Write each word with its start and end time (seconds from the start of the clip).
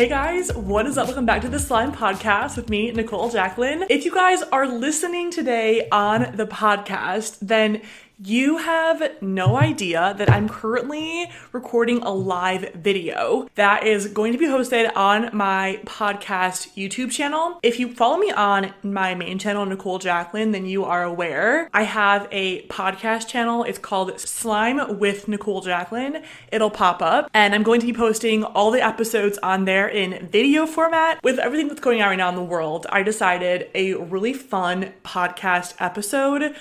Hey 0.00 0.08
guys, 0.08 0.50
what 0.54 0.86
is 0.86 0.96
up? 0.96 1.08
Welcome 1.08 1.26
back 1.26 1.42
to 1.42 1.50
the 1.50 1.58
Slime 1.58 1.92
Podcast 1.92 2.56
with 2.56 2.70
me, 2.70 2.90
Nicole 2.90 3.28
Jacqueline. 3.28 3.84
If 3.90 4.06
you 4.06 4.14
guys 4.14 4.42
are 4.44 4.66
listening 4.66 5.30
today 5.30 5.90
on 5.92 6.34
the 6.36 6.46
podcast, 6.46 7.36
then 7.42 7.82
you 8.22 8.58
have 8.58 9.02
no 9.22 9.56
idea 9.56 10.14
that 10.18 10.28
I'm 10.28 10.46
currently 10.46 11.30
recording 11.52 12.02
a 12.02 12.10
live 12.10 12.74
video 12.74 13.48
that 13.54 13.86
is 13.86 14.08
going 14.08 14.32
to 14.32 14.38
be 14.38 14.44
hosted 14.44 14.94
on 14.94 15.34
my 15.34 15.80
podcast 15.86 16.74
YouTube 16.74 17.10
channel. 17.10 17.58
If 17.62 17.80
you 17.80 17.94
follow 17.94 18.18
me 18.18 18.30
on 18.30 18.74
my 18.82 19.14
main 19.14 19.38
channel, 19.38 19.64
Nicole 19.64 19.98
Jacqueline, 19.98 20.50
then 20.50 20.66
you 20.66 20.84
are 20.84 21.02
aware 21.02 21.70
I 21.72 21.84
have 21.84 22.28
a 22.30 22.66
podcast 22.66 23.26
channel. 23.26 23.64
It's 23.64 23.78
called 23.78 24.20
Slime 24.20 24.98
with 24.98 25.26
Nicole 25.26 25.62
Jacqueline. 25.62 26.22
It'll 26.52 26.70
pop 26.70 27.00
up, 27.00 27.30
and 27.32 27.54
I'm 27.54 27.62
going 27.62 27.80
to 27.80 27.86
be 27.86 27.94
posting 27.94 28.44
all 28.44 28.70
the 28.70 28.84
episodes 28.84 29.38
on 29.42 29.64
there 29.64 29.88
in 29.88 30.28
video 30.28 30.66
format. 30.66 31.22
With 31.22 31.38
everything 31.38 31.68
that's 31.68 31.80
going 31.80 32.02
on 32.02 32.10
right 32.10 32.16
now 32.16 32.28
in 32.28 32.34
the 32.34 32.42
world, 32.42 32.86
I 32.90 33.02
decided 33.02 33.70
a 33.74 33.94
really 33.94 34.34
fun 34.34 34.92
podcast 35.04 35.74
episode 35.78 36.54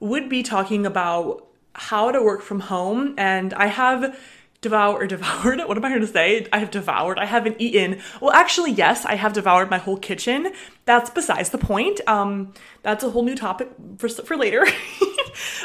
would 0.00 0.28
be 0.28 0.42
talking 0.42 0.86
about 0.86 1.46
how 1.74 2.10
to 2.10 2.22
work 2.22 2.42
from 2.42 2.60
home. 2.60 3.14
And 3.18 3.52
I 3.54 3.66
have 3.66 4.18
devoured 4.60 5.10
devoured 5.10 5.60
what 5.66 5.76
am 5.76 5.84
i 5.84 5.90
going 5.90 6.00
to 6.00 6.06
say? 6.06 6.46
I 6.50 6.58
have 6.58 6.70
devoured 6.70 7.18
i 7.18 7.26
haven't 7.26 7.56
eaten. 7.58 8.00
Well 8.20 8.32
actually 8.32 8.70
yes 8.70 9.04
i 9.04 9.14
have 9.14 9.34
devoured 9.34 9.68
my 9.68 9.78
whole 9.78 9.98
kitchen. 9.98 10.52
That's 10.86 11.10
besides 11.10 11.50
the 11.50 11.58
point. 11.58 12.00
Um 12.06 12.54
that's 12.82 13.04
a 13.04 13.10
whole 13.10 13.24
new 13.24 13.36
topic 13.36 13.68
for, 13.98 14.08
for 14.08 14.36
later. 14.36 14.66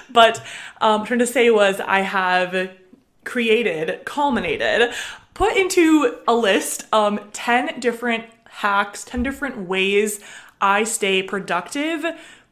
But 0.10 0.40
um 0.82 1.02
I'm 1.02 1.06
trying 1.06 1.20
to 1.20 1.28
say 1.28 1.50
was 1.50 1.80
i 1.80 2.02
have 2.02 2.72
created 3.24 4.04
culminated 4.06 4.92
put 5.34 5.56
into 5.56 6.18
a 6.28 6.36
list 6.36 6.86
um 6.92 7.20
10 7.32 7.80
different 7.80 8.26
hacks 8.50 9.04
10 9.04 9.24
different 9.24 9.58
ways 9.68 10.20
i 10.60 10.84
stay 10.84 11.22
productive 11.22 12.04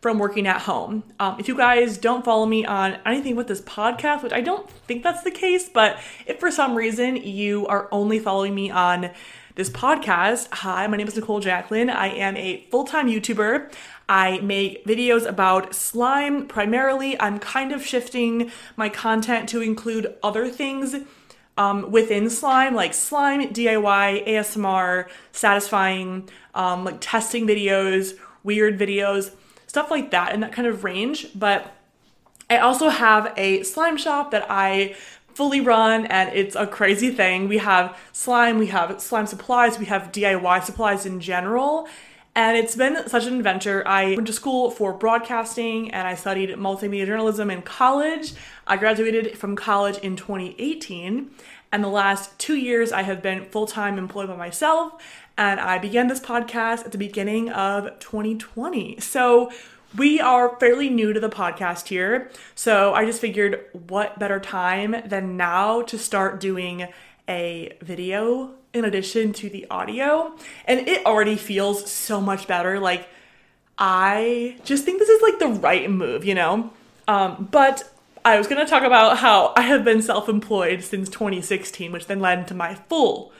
from 0.01 0.19
working 0.19 0.45
at 0.47 0.61
home. 0.61 1.03
Um, 1.19 1.39
if 1.39 1.47
you 1.47 1.57
guys 1.57 1.97
don't 1.97 2.23
follow 2.23 2.45
me 2.45 2.65
on 2.65 2.97
anything 3.05 3.35
with 3.35 3.47
this 3.47 3.61
podcast, 3.61 4.21
which 4.23 4.33
I 4.33 4.41
don't 4.41 4.69
think 4.69 5.03
that's 5.03 5.23
the 5.23 5.31
case, 5.31 5.69
but 5.69 5.97
if 6.27 6.39
for 6.39 6.51
some 6.51 6.75
reason 6.75 7.15
you 7.15 7.65
are 7.67 7.87
only 7.91 8.19
following 8.19 8.53
me 8.53 8.69
on 8.69 9.09
this 9.55 9.69
podcast, 9.71 10.49
hi, 10.51 10.85
my 10.85 10.97
name 10.97 11.07
is 11.07 11.15
Nicole 11.15 11.39
Jacqueline. 11.39 11.89
I 11.89 12.09
am 12.09 12.37
a 12.37 12.67
full 12.69 12.83
time 12.83 13.07
YouTuber. 13.07 13.73
I 14.07 14.39
make 14.39 14.85
videos 14.85 15.27
about 15.27 15.73
slime 15.73 16.47
primarily. 16.47 17.19
I'm 17.19 17.39
kind 17.39 17.71
of 17.71 17.83
shifting 17.83 18.51
my 18.75 18.89
content 18.89 19.49
to 19.49 19.61
include 19.61 20.15
other 20.21 20.47
things 20.47 20.95
um, 21.57 21.89
within 21.89 22.29
slime, 22.29 22.75
like 22.75 22.93
slime, 22.93 23.49
DIY, 23.49 24.27
ASMR, 24.27 25.07
satisfying, 25.31 26.29
um, 26.53 26.85
like 26.85 26.97
testing 27.01 27.47
videos, 27.47 28.15
weird 28.43 28.77
videos 28.77 29.31
stuff 29.67 29.91
like 29.91 30.11
that 30.11 30.33
in 30.33 30.39
that 30.39 30.53
kind 30.53 30.67
of 30.67 30.83
range. 30.83 31.27
But 31.35 31.73
I 32.49 32.57
also 32.57 32.89
have 32.89 33.33
a 33.37 33.63
slime 33.63 33.97
shop 33.97 34.31
that 34.31 34.45
I 34.49 34.95
fully 35.33 35.61
run 35.61 36.07
and 36.07 36.35
it's 36.35 36.55
a 36.55 36.65
crazy 36.65 37.11
thing. 37.11 37.47
We 37.47 37.59
have 37.59 37.95
slime, 38.11 38.57
we 38.57 38.67
have 38.67 38.99
slime 38.99 39.27
supplies, 39.27 39.77
we 39.77 39.85
have 39.85 40.11
DIY 40.11 40.63
supplies 40.63 41.05
in 41.05 41.19
general. 41.19 41.87
And 42.33 42.57
it's 42.57 42.75
been 42.75 43.07
such 43.07 43.25
an 43.25 43.35
adventure. 43.35 43.83
I 43.87 44.15
went 44.15 44.27
to 44.27 44.33
school 44.33 44.71
for 44.71 44.93
broadcasting 44.93 45.91
and 45.91 46.07
I 46.07 46.15
studied 46.15 46.49
multimedia 46.51 47.05
journalism 47.05 47.51
in 47.51 47.61
college. 47.63 48.33
I 48.65 48.77
graduated 48.77 49.37
from 49.37 49.55
college 49.55 49.97
in 49.99 50.15
2018. 50.15 51.31
And 51.71 51.83
the 51.83 51.87
last 51.89 52.37
two 52.39 52.55
years, 52.55 52.91
I 52.91 53.01
have 53.01 53.21
been 53.21 53.45
full 53.45 53.67
time 53.67 53.97
employed 53.97 54.29
by 54.29 54.35
myself 54.35 55.01
and 55.37 55.59
I 55.59 55.77
began 55.77 56.07
this 56.07 56.19
podcast 56.19 56.85
at 56.85 56.91
the 56.91 56.97
beginning 56.97 57.49
of 57.49 57.99
2020. 57.99 58.99
So 58.99 59.51
we 59.95 60.19
are 60.19 60.57
fairly 60.59 60.89
new 60.89 61.13
to 61.13 61.19
the 61.19 61.29
podcast 61.29 61.87
here. 61.87 62.31
So 62.55 62.93
I 62.93 63.05
just 63.05 63.21
figured 63.21 63.63
what 63.87 64.19
better 64.19 64.39
time 64.39 64.95
than 65.05 65.37
now 65.37 65.83
to 65.83 65.97
start 65.97 66.39
doing 66.39 66.87
a 67.29 67.77
video 67.81 68.51
in 68.73 68.83
addition 68.83 69.31
to 69.33 69.49
the 69.49 69.67
audio. 69.69 70.35
And 70.65 70.87
it 70.87 71.05
already 71.05 71.35
feels 71.35 71.89
so 71.89 72.19
much 72.19 72.47
better. 72.47 72.79
Like, 72.79 73.07
I 73.77 74.57
just 74.63 74.85
think 74.85 74.99
this 74.99 75.09
is 75.09 75.21
like 75.21 75.39
the 75.39 75.47
right 75.47 75.89
move, 75.89 76.25
you 76.25 76.35
know? 76.35 76.71
Um, 77.07 77.47
but 77.51 77.91
I 78.25 78.37
was 78.37 78.47
gonna 78.47 78.65
talk 78.65 78.83
about 78.83 79.17
how 79.17 79.53
I 79.55 79.61
have 79.61 79.85
been 79.85 80.01
self 80.01 80.27
employed 80.27 80.83
since 80.83 81.09
2016, 81.09 81.91
which 81.91 82.07
then 82.07 82.19
led 82.19 82.47
to 82.47 82.53
my 82.53 82.75
full 82.75 83.31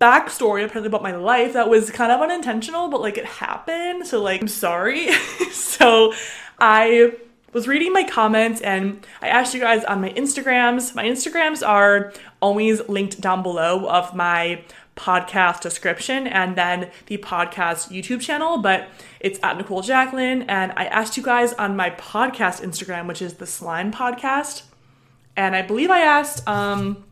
backstory 0.00 0.64
apparently 0.64 0.88
about 0.88 1.02
my 1.02 1.14
life 1.14 1.52
that 1.54 1.68
was 1.68 1.90
kind 1.90 2.12
of 2.12 2.20
unintentional, 2.20 2.88
but 2.88 3.00
like 3.00 3.18
it 3.18 3.24
happened. 3.24 4.06
So 4.06 4.22
like 4.22 4.40
I'm 4.42 4.48
sorry. 4.48 5.12
so 5.52 6.12
I 6.58 7.12
was 7.52 7.68
reading 7.68 7.92
my 7.92 8.02
comments 8.04 8.60
and 8.60 9.06
I 9.22 9.28
asked 9.28 9.54
you 9.54 9.60
guys 9.60 9.84
on 9.84 10.00
my 10.00 10.10
Instagrams. 10.10 10.94
My 10.94 11.04
Instagrams 11.04 11.66
are 11.66 12.12
always 12.42 12.86
linked 12.88 13.20
down 13.20 13.42
below 13.42 13.88
of 13.88 14.14
my 14.14 14.64
podcast 14.96 15.60
description 15.60 16.26
and 16.26 16.56
then 16.56 16.90
the 17.06 17.18
podcast 17.18 17.90
YouTube 17.90 18.20
channel, 18.20 18.58
but 18.58 18.88
it's 19.20 19.38
at 19.42 19.56
Nicole 19.56 19.82
Jacqueline. 19.82 20.42
And 20.42 20.72
I 20.76 20.86
asked 20.86 21.16
you 21.16 21.22
guys 21.22 21.52
on 21.54 21.76
my 21.76 21.90
podcast 21.90 22.60
Instagram, 22.62 23.06
which 23.06 23.22
is 23.22 23.34
the 23.34 23.46
Slime 23.46 23.92
Podcast. 23.92 24.62
And 25.36 25.56
I 25.56 25.62
believe 25.62 25.90
I 25.90 26.00
asked 26.00 26.46
um 26.48 27.04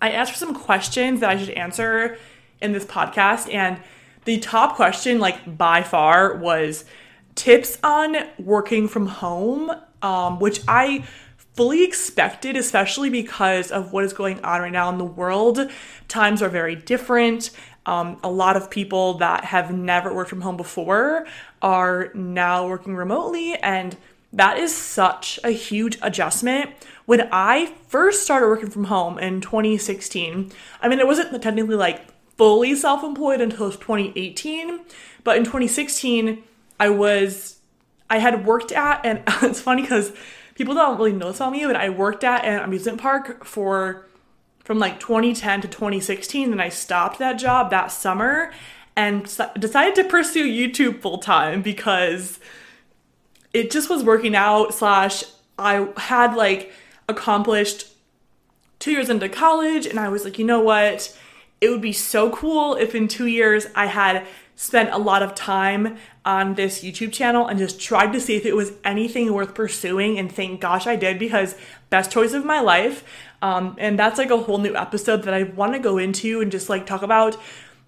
I 0.00 0.10
asked 0.10 0.32
for 0.32 0.38
some 0.38 0.54
questions 0.54 1.20
that 1.20 1.30
I 1.30 1.38
should 1.38 1.50
answer 1.50 2.18
in 2.60 2.72
this 2.72 2.84
podcast. 2.84 3.52
And 3.52 3.78
the 4.24 4.38
top 4.38 4.76
question, 4.76 5.18
like 5.18 5.56
by 5.58 5.82
far, 5.82 6.36
was 6.36 6.84
tips 7.34 7.78
on 7.82 8.16
working 8.38 8.88
from 8.88 9.06
home, 9.06 9.70
um, 10.02 10.38
which 10.38 10.60
I 10.68 11.04
fully 11.54 11.82
expected, 11.82 12.56
especially 12.56 13.10
because 13.10 13.70
of 13.70 13.92
what 13.92 14.04
is 14.04 14.12
going 14.12 14.44
on 14.44 14.60
right 14.60 14.72
now 14.72 14.88
in 14.90 14.98
the 14.98 15.04
world. 15.04 15.70
Times 16.06 16.42
are 16.42 16.48
very 16.48 16.76
different. 16.76 17.50
Um, 17.86 18.18
a 18.22 18.30
lot 18.30 18.56
of 18.56 18.70
people 18.70 19.14
that 19.14 19.46
have 19.46 19.72
never 19.72 20.14
worked 20.14 20.30
from 20.30 20.42
home 20.42 20.56
before 20.56 21.26
are 21.62 22.12
now 22.14 22.68
working 22.68 22.94
remotely 22.94 23.54
and 23.54 23.96
that 24.32 24.58
is 24.58 24.74
such 24.74 25.38
a 25.42 25.50
huge 25.50 25.98
adjustment. 26.02 26.70
When 27.06 27.28
I 27.32 27.72
first 27.88 28.22
started 28.22 28.46
working 28.46 28.70
from 28.70 28.84
home 28.84 29.18
in 29.18 29.40
2016, 29.40 30.52
I 30.82 30.88
mean, 30.88 31.00
it 31.00 31.06
wasn't 31.06 31.42
technically 31.42 31.76
like 31.76 32.06
fully 32.36 32.74
self 32.74 33.02
employed 33.02 33.40
until 33.40 33.70
2018, 33.70 34.80
but 35.24 35.36
in 35.36 35.44
2016, 35.44 36.42
I 36.78 36.90
was, 36.90 37.58
I 38.10 38.18
had 38.18 38.46
worked 38.46 38.72
at, 38.72 39.04
and 39.04 39.22
it's 39.42 39.60
funny 39.60 39.82
because 39.82 40.12
people 40.54 40.74
don't 40.74 40.98
really 40.98 41.12
know 41.12 41.28
this 41.28 41.38
about 41.38 41.52
me, 41.52 41.64
but 41.64 41.76
I 41.76 41.88
worked 41.88 42.24
at 42.24 42.44
an 42.44 42.60
amusement 42.60 43.00
park 43.00 43.44
for 43.44 44.06
from 44.64 44.78
like 44.78 45.00
2010 45.00 45.62
to 45.62 45.68
2016. 45.68 46.50
Then 46.50 46.60
I 46.60 46.68
stopped 46.68 47.18
that 47.20 47.34
job 47.34 47.70
that 47.70 47.86
summer 47.86 48.52
and 48.94 49.24
decided 49.58 49.94
to 49.94 50.04
pursue 50.04 50.44
YouTube 50.44 51.00
full 51.00 51.18
time 51.18 51.62
because 51.62 52.38
it 53.52 53.70
just 53.70 53.88
was 53.90 54.02
working 54.02 54.34
out. 54.34 54.74
Slash, 54.74 55.24
I 55.58 55.88
had 55.96 56.34
like 56.34 56.72
accomplished 57.08 57.92
two 58.78 58.92
years 58.92 59.08
into 59.08 59.28
college, 59.28 59.86
and 59.86 59.98
I 59.98 60.08
was 60.08 60.24
like, 60.24 60.38
you 60.38 60.44
know 60.44 60.60
what? 60.60 61.16
It 61.60 61.70
would 61.70 61.80
be 61.80 61.92
so 61.92 62.30
cool 62.30 62.76
if 62.76 62.94
in 62.94 63.08
two 63.08 63.26
years 63.26 63.66
I 63.74 63.86
had 63.86 64.26
spent 64.54 64.90
a 64.90 64.98
lot 64.98 65.22
of 65.22 65.36
time 65.36 65.96
on 66.24 66.54
this 66.54 66.82
YouTube 66.82 67.12
channel 67.12 67.46
and 67.46 67.60
just 67.60 67.80
tried 67.80 68.12
to 68.12 68.20
see 68.20 68.36
if 68.36 68.44
it 68.44 68.56
was 68.56 68.72
anything 68.84 69.32
worth 69.32 69.54
pursuing. 69.54 70.18
And 70.18 70.30
thank 70.30 70.60
gosh 70.60 70.86
I 70.86 70.96
did 70.96 71.16
because 71.16 71.54
best 71.90 72.10
choice 72.10 72.32
of 72.32 72.44
my 72.44 72.60
life. 72.60 73.04
Um, 73.40 73.76
and 73.78 73.96
that's 73.96 74.18
like 74.18 74.30
a 74.30 74.36
whole 74.36 74.58
new 74.58 74.74
episode 74.74 75.22
that 75.22 75.34
I 75.34 75.44
want 75.44 75.74
to 75.74 75.78
go 75.78 75.96
into 75.96 76.40
and 76.40 76.50
just 76.50 76.68
like 76.68 76.86
talk 76.86 77.02
about 77.02 77.36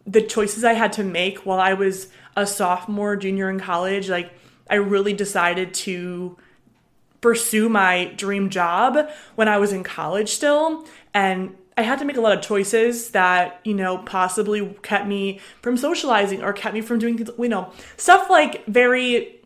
the 0.07 0.23
choices 0.23 0.63
I 0.63 0.75
had 0.75 0.93
to 0.95 1.03
make 1.03 1.45
while 1.45 1.59
I 1.59 1.75
was 1.75 2.07
a 2.37 2.47
sophomore, 2.47 3.17
junior 3.17 3.51
in 3.51 3.59
college. 3.59 4.09
Like, 4.09 4.33
I 4.71 4.77
really 4.77 5.13
decided 5.13 5.75
to 5.75 6.37
pursue 7.21 7.69
my 7.69 8.07
dream 8.17 8.49
job 8.49 9.11
when 9.35 9.49
I 9.49 9.59
was 9.59 9.73
in 9.73 9.83
college 9.83 10.31
still. 10.31 10.87
And 11.13 11.57
I 11.77 11.83
had 11.83 11.99
to 11.99 12.05
make 12.05 12.17
a 12.17 12.21
lot 12.21 12.37
of 12.37 12.43
choices 12.43 13.11
that, 13.11 13.61
you 13.65 13.75
know, 13.75 13.99
possibly 13.99 14.75
kept 14.83 15.07
me 15.07 15.41
from 15.63 15.77
socializing 15.77 16.43
or 16.43 16.53
kept 16.53 16.75
me 16.75 16.81
from 16.81 16.99
doing, 16.99 17.19
you 17.19 17.49
know, 17.49 17.73
stuff 17.97 18.31
like 18.31 18.65
very 18.67 19.37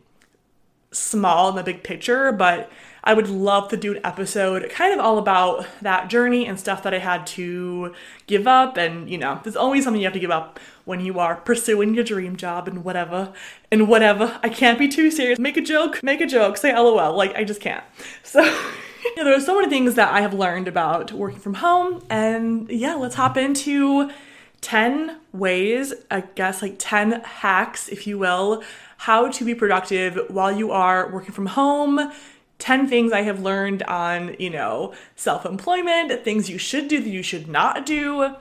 small 0.91 1.49
in 1.49 1.55
the 1.55 1.63
big 1.63 1.83
picture, 1.83 2.31
but 2.31 2.71
I 3.05 3.13
would 3.13 3.29
love 3.29 3.69
to 3.69 3.77
do 3.77 3.95
an 3.95 4.01
episode 4.03 4.67
kind 4.69 4.91
of 4.91 4.99
all 4.99 5.19
about 5.19 5.67
that 5.81 6.09
journey 6.09 6.47
and 6.47 6.59
stuff 6.59 6.81
that 6.83 6.93
I 6.93 6.97
had 6.97 7.27
to 7.27 7.93
give 8.25 8.47
up. 8.47 8.77
And, 8.77 9.07
you 9.07 9.19
know, 9.19 9.39
there's 9.43 9.55
always 9.55 9.83
something 9.83 10.01
you 10.01 10.07
have 10.07 10.13
to 10.13 10.19
give 10.19 10.31
up 10.31 10.59
when 10.85 10.99
you 10.99 11.19
are 11.19 11.35
pursuing 11.35 11.93
your 11.93 12.03
dream 12.03 12.35
job 12.35 12.67
and 12.67 12.83
whatever. 12.83 13.31
And 13.71 13.87
whatever. 13.87 14.39
I 14.41 14.49
can't 14.49 14.79
be 14.79 14.87
too 14.87 15.11
serious. 15.11 15.37
Make 15.37 15.55
a 15.55 15.61
joke, 15.61 16.01
make 16.01 16.19
a 16.19 16.25
joke, 16.25 16.57
say 16.57 16.73
lol. 16.75 17.15
Like, 17.15 17.35
I 17.35 17.43
just 17.43 17.61
can't. 17.61 17.83
So. 18.23 18.41
yeah, 19.15 19.23
there 19.23 19.35
are 19.35 19.39
so 19.39 19.55
many 19.55 19.69
things 19.69 19.93
that 19.95 20.11
I 20.11 20.21
have 20.21 20.33
learned 20.33 20.67
about 20.67 21.11
working 21.11 21.39
from 21.39 21.53
home. 21.55 22.03
And 22.09 22.69
yeah, 22.71 22.95
let's 22.95 23.15
hop 23.15 23.37
into 23.37 24.09
10 24.61 25.19
ways, 25.31 25.93
I 26.09 26.21
guess 26.21 26.63
like 26.63 26.75
10 26.79 27.21
hacks, 27.21 27.87
if 27.87 28.07
you 28.07 28.17
will, 28.17 28.63
how 28.97 29.29
to 29.29 29.45
be 29.45 29.53
productive 29.53 30.19
while 30.29 30.51
you 30.51 30.71
are 30.71 31.11
working 31.11 31.33
from 31.33 31.45
home. 31.45 32.11
10 32.59 32.87
things 32.87 33.11
I 33.11 33.21
have 33.21 33.41
learned 33.41 33.83
on, 33.83 34.35
you 34.39 34.49
know, 34.49 34.93
self 35.15 35.45
employment, 35.45 36.23
things 36.23 36.49
you 36.49 36.57
should 36.57 36.87
do 36.87 37.01
that 37.01 37.09
you 37.09 37.21
should 37.21 37.47
not 37.47 37.85
do. 37.85 38.35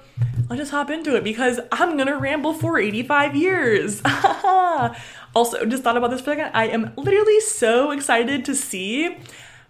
I'll 0.50 0.56
just 0.56 0.70
hop 0.70 0.90
into 0.90 1.16
it 1.16 1.24
because 1.24 1.58
I'm 1.72 1.96
gonna 1.96 2.18
ramble 2.18 2.54
for 2.54 2.78
85 2.78 3.34
years. 3.34 4.02
also, 5.34 5.64
just 5.66 5.82
thought 5.82 5.96
about 5.96 6.10
this 6.10 6.20
for 6.20 6.32
a 6.32 6.36
second. 6.36 6.52
I 6.54 6.68
am 6.68 6.92
literally 6.96 7.40
so 7.40 7.90
excited 7.90 8.44
to 8.44 8.54
see 8.54 9.16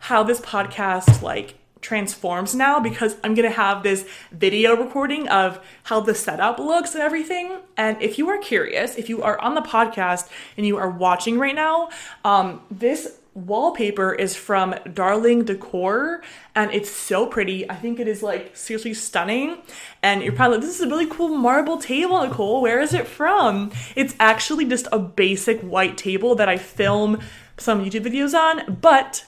how 0.00 0.22
this 0.22 0.40
podcast 0.40 1.22
like 1.22 1.54
transforms 1.80 2.54
now 2.54 2.80
because 2.80 3.16
I'm 3.22 3.34
gonna 3.34 3.50
have 3.50 3.82
this 3.82 4.06
video 4.32 4.74
recording 4.74 5.28
of 5.28 5.64
how 5.84 6.00
the 6.00 6.14
setup 6.14 6.58
looks 6.58 6.94
and 6.94 7.02
everything. 7.02 7.58
And 7.76 8.00
if 8.02 8.18
you 8.18 8.28
are 8.28 8.38
curious, 8.38 8.96
if 8.96 9.08
you 9.08 9.22
are 9.22 9.40
on 9.40 9.54
the 9.54 9.60
podcast 9.62 10.28
and 10.56 10.66
you 10.66 10.76
are 10.76 10.90
watching 10.90 11.38
right 11.38 11.54
now, 11.54 11.90
um, 12.24 12.62
this 12.70 13.18
wallpaper 13.34 14.14
is 14.14 14.36
from 14.36 14.74
Darling 14.92 15.44
Decor 15.44 16.22
and 16.54 16.72
it's 16.72 16.90
so 16.90 17.26
pretty. 17.26 17.68
I 17.68 17.74
think 17.74 17.98
it 17.98 18.06
is 18.06 18.22
like 18.22 18.56
seriously 18.56 18.94
stunning. 18.94 19.58
And 20.02 20.22
you're 20.22 20.32
probably 20.32 20.58
like, 20.58 20.66
this 20.66 20.76
is 20.76 20.82
a 20.82 20.88
really 20.88 21.06
cool 21.06 21.28
marble 21.28 21.78
table, 21.78 22.24
Nicole. 22.24 22.62
Where 22.62 22.80
is 22.80 22.94
it 22.94 23.06
from? 23.06 23.72
It's 23.96 24.14
actually 24.20 24.64
just 24.66 24.86
a 24.92 24.98
basic 24.98 25.60
white 25.60 25.98
table 25.98 26.36
that 26.36 26.48
I 26.48 26.56
film 26.56 27.20
some 27.58 27.84
YouTube 27.84 28.06
videos 28.06 28.34
on, 28.34 28.74
but 28.80 29.26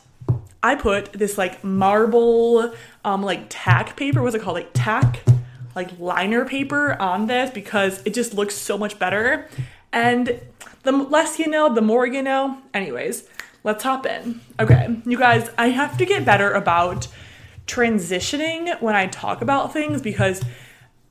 I 0.63 0.75
put 0.75 1.13
this 1.13 1.37
like 1.37 1.63
marble, 1.65 2.75
um, 3.05 3.23
like 3.23 3.47
tack 3.49 3.97
paper. 3.97 4.23
What's 4.23 4.35
it 4.35 4.43
called? 4.43 4.57
Like 4.57 4.71
tack, 4.73 5.23
like 5.75 5.99
liner 5.99 6.45
paper 6.45 6.95
on 7.01 7.27
this 7.27 7.51
because 7.51 8.03
it 8.05 8.15
just 8.15 8.35
looks 8.35 8.55
so 8.55 8.79
much 8.79 8.99
better. 8.99 9.49
And 9.93 10.41
the 10.83 10.93
less 10.93 11.39
you 11.39 11.49
know, 11.49 11.73
the 11.73 11.83
more 11.83 12.07
you 12.07 12.23
know. 12.23 12.59
Anyways, 12.75 13.29
let's 13.67 13.83
hop 13.83 14.07
in. 14.07 14.41
Okay, 14.59 14.97
you 15.05 15.19
guys, 15.19 15.51
I 15.59 15.69
have 15.69 15.99
to 15.99 16.07
get 16.07 16.25
better 16.25 16.53
about 16.53 17.09
transitioning 17.67 18.81
when 18.81 18.95
I 18.95 19.09
talk 19.09 19.43
about 19.43 19.73
things 19.73 20.01
because 20.01 20.41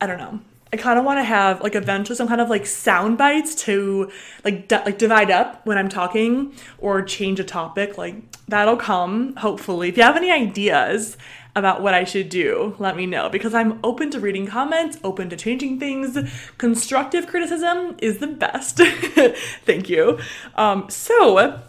I 0.02 0.08
don't 0.08 0.18
know. 0.18 0.40
I 0.74 0.78
kind 0.78 0.98
of 0.98 1.06
want 1.06 1.20
to 1.20 1.24
have 1.24 1.62
like 1.62 1.76
eventually 1.76 2.16
some 2.16 2.28
kind 2.28 2.42
of 2.42 2.50
like 2.50 2.66
sound 2.66 3.18
bites 3.18 3.56
to 3.66 4.10
like 4.44 4.72
like 4.72 4.98
divide 4.98 5.30
up 5.30 5.66
when 5.66 5.78
I'm 5.78 5.90
talking 5.90 6.54
or 6.80 7.02
change 7.02 7.40
a 7.40 7.44
topic. 7.44 7.98
Like 7.98 8.16
that'll 8.48 8.78
come 8.78 9.36
hopefully. 9.36 9.90
If 9.90 9.98
you 9.98 10.04
have 10.04 10.18
any 10.18 10.32
ideas 10.32 11.18
about 11.58 11.82
what 11.82 11.94
I 11.94 12.04
should 12.04 12.30
do, 12.30 12.76
let 12.80 12.96
me 12.98 13.06
know 13.06 13.30
because 13.30 13.54
I'm 13.54 13.80
open 13.84 14.12
to 14.12 14.20
reading 14.20 14.48
comments, 14.48 14.98
open 15.04 15.30
to 15.30 15.38
changing 15.38 15.80
things. 15.80 16.18
Constructive 16.58 17.28
criticism 17.28 17.96
is 18.00 18.18
the 18.18 18.28
best. 18.28 18.78
Thank 19.66 19.90
you. 19.90 20.20
Um, 20.56 20.90
so 20.90 21.62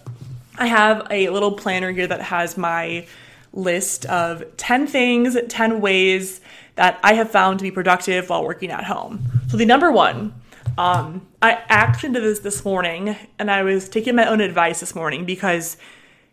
I 0.58 0.66
have 0.66 1.06
a 1.10 1.28
little 1.28 1.52
planner 1.52 1.92
here 1.92 2.06
that 2.06 2.22
has 2.22 2.56
my 2.56 3.06
list 3.52 4.06
of 4.06 4.56
10 4.56 4.86
things, 4.86 5.36
10 5.48 5.80
ways 5.80 6.40
that 6.76 6.98
I 7.02 7.14
have 7.14 7.30
found 7.30 7.58
to 7.58 7.62
be 7.62 7.70
productive 7.70 8.28
while 8.28 8.44
working 8.44 8.70
at 8.70 8.84
home. 8.84 9.26
So, 9.48 9.56
the 9.56 9.66
number 9.66 9.90
one, 9.90 10.34
um, 10.78 11.26
I 11.40 11.94
did 12.00 12.12
this 12.14 12.40
this 12.40 12.64
morning 12.64 13.16
and 13.38 13.50
I 13.50 13.62
was 13.62 13.88
taking 13.88 14.14
my 14.14 14.26
own 14.26 14.40
advice 14.40 14.80
this 14.80 14.94
morning 14.94 15.24
because, 15.24 15.76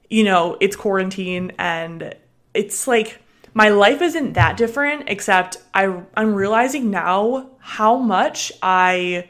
you 0.09 0.23
know, 0.23 0.57
it's 0.59 0.75
quarantine 0.75 1.53
and 1.57 2.15
it's 2.53 2.87
like 2.87 3.19
my 3.53 3.69
life 3.69 4.01
isn't 4.01 4.33
that 4.33 4.57
different, 4.57 5.03
except 5.07 5.57
I, 5.73 6.01
I'm 6.15 6.33
realizing 6.33 6.89
now 6.89 7.51
how 7.59 7.97
much 7.97 8.51
I 8.61 9.29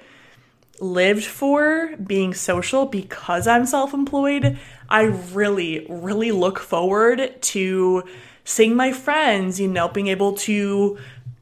lived 0.79 1.23
for 1.23 1.95
being 1.97 2.33
social 2.33 2.85
because 2.85 3.47
I'm 3.47 3.65
self 3.65 3.93
employed. 3.93 4.57
I 4.93 5.05
really, 5.33 5.87
really 5.89 6.31
look 6.31 6.59
forward 6.59 7.41
to 7.41 8.03
seeing 8.45 8.75
my 8.75 8.91
friends, 8.91 9.59
you 9.59 9.67
know, 9.67 9.87
being 9.87 10.05
able 10.05 10.33
to 10.33 10.99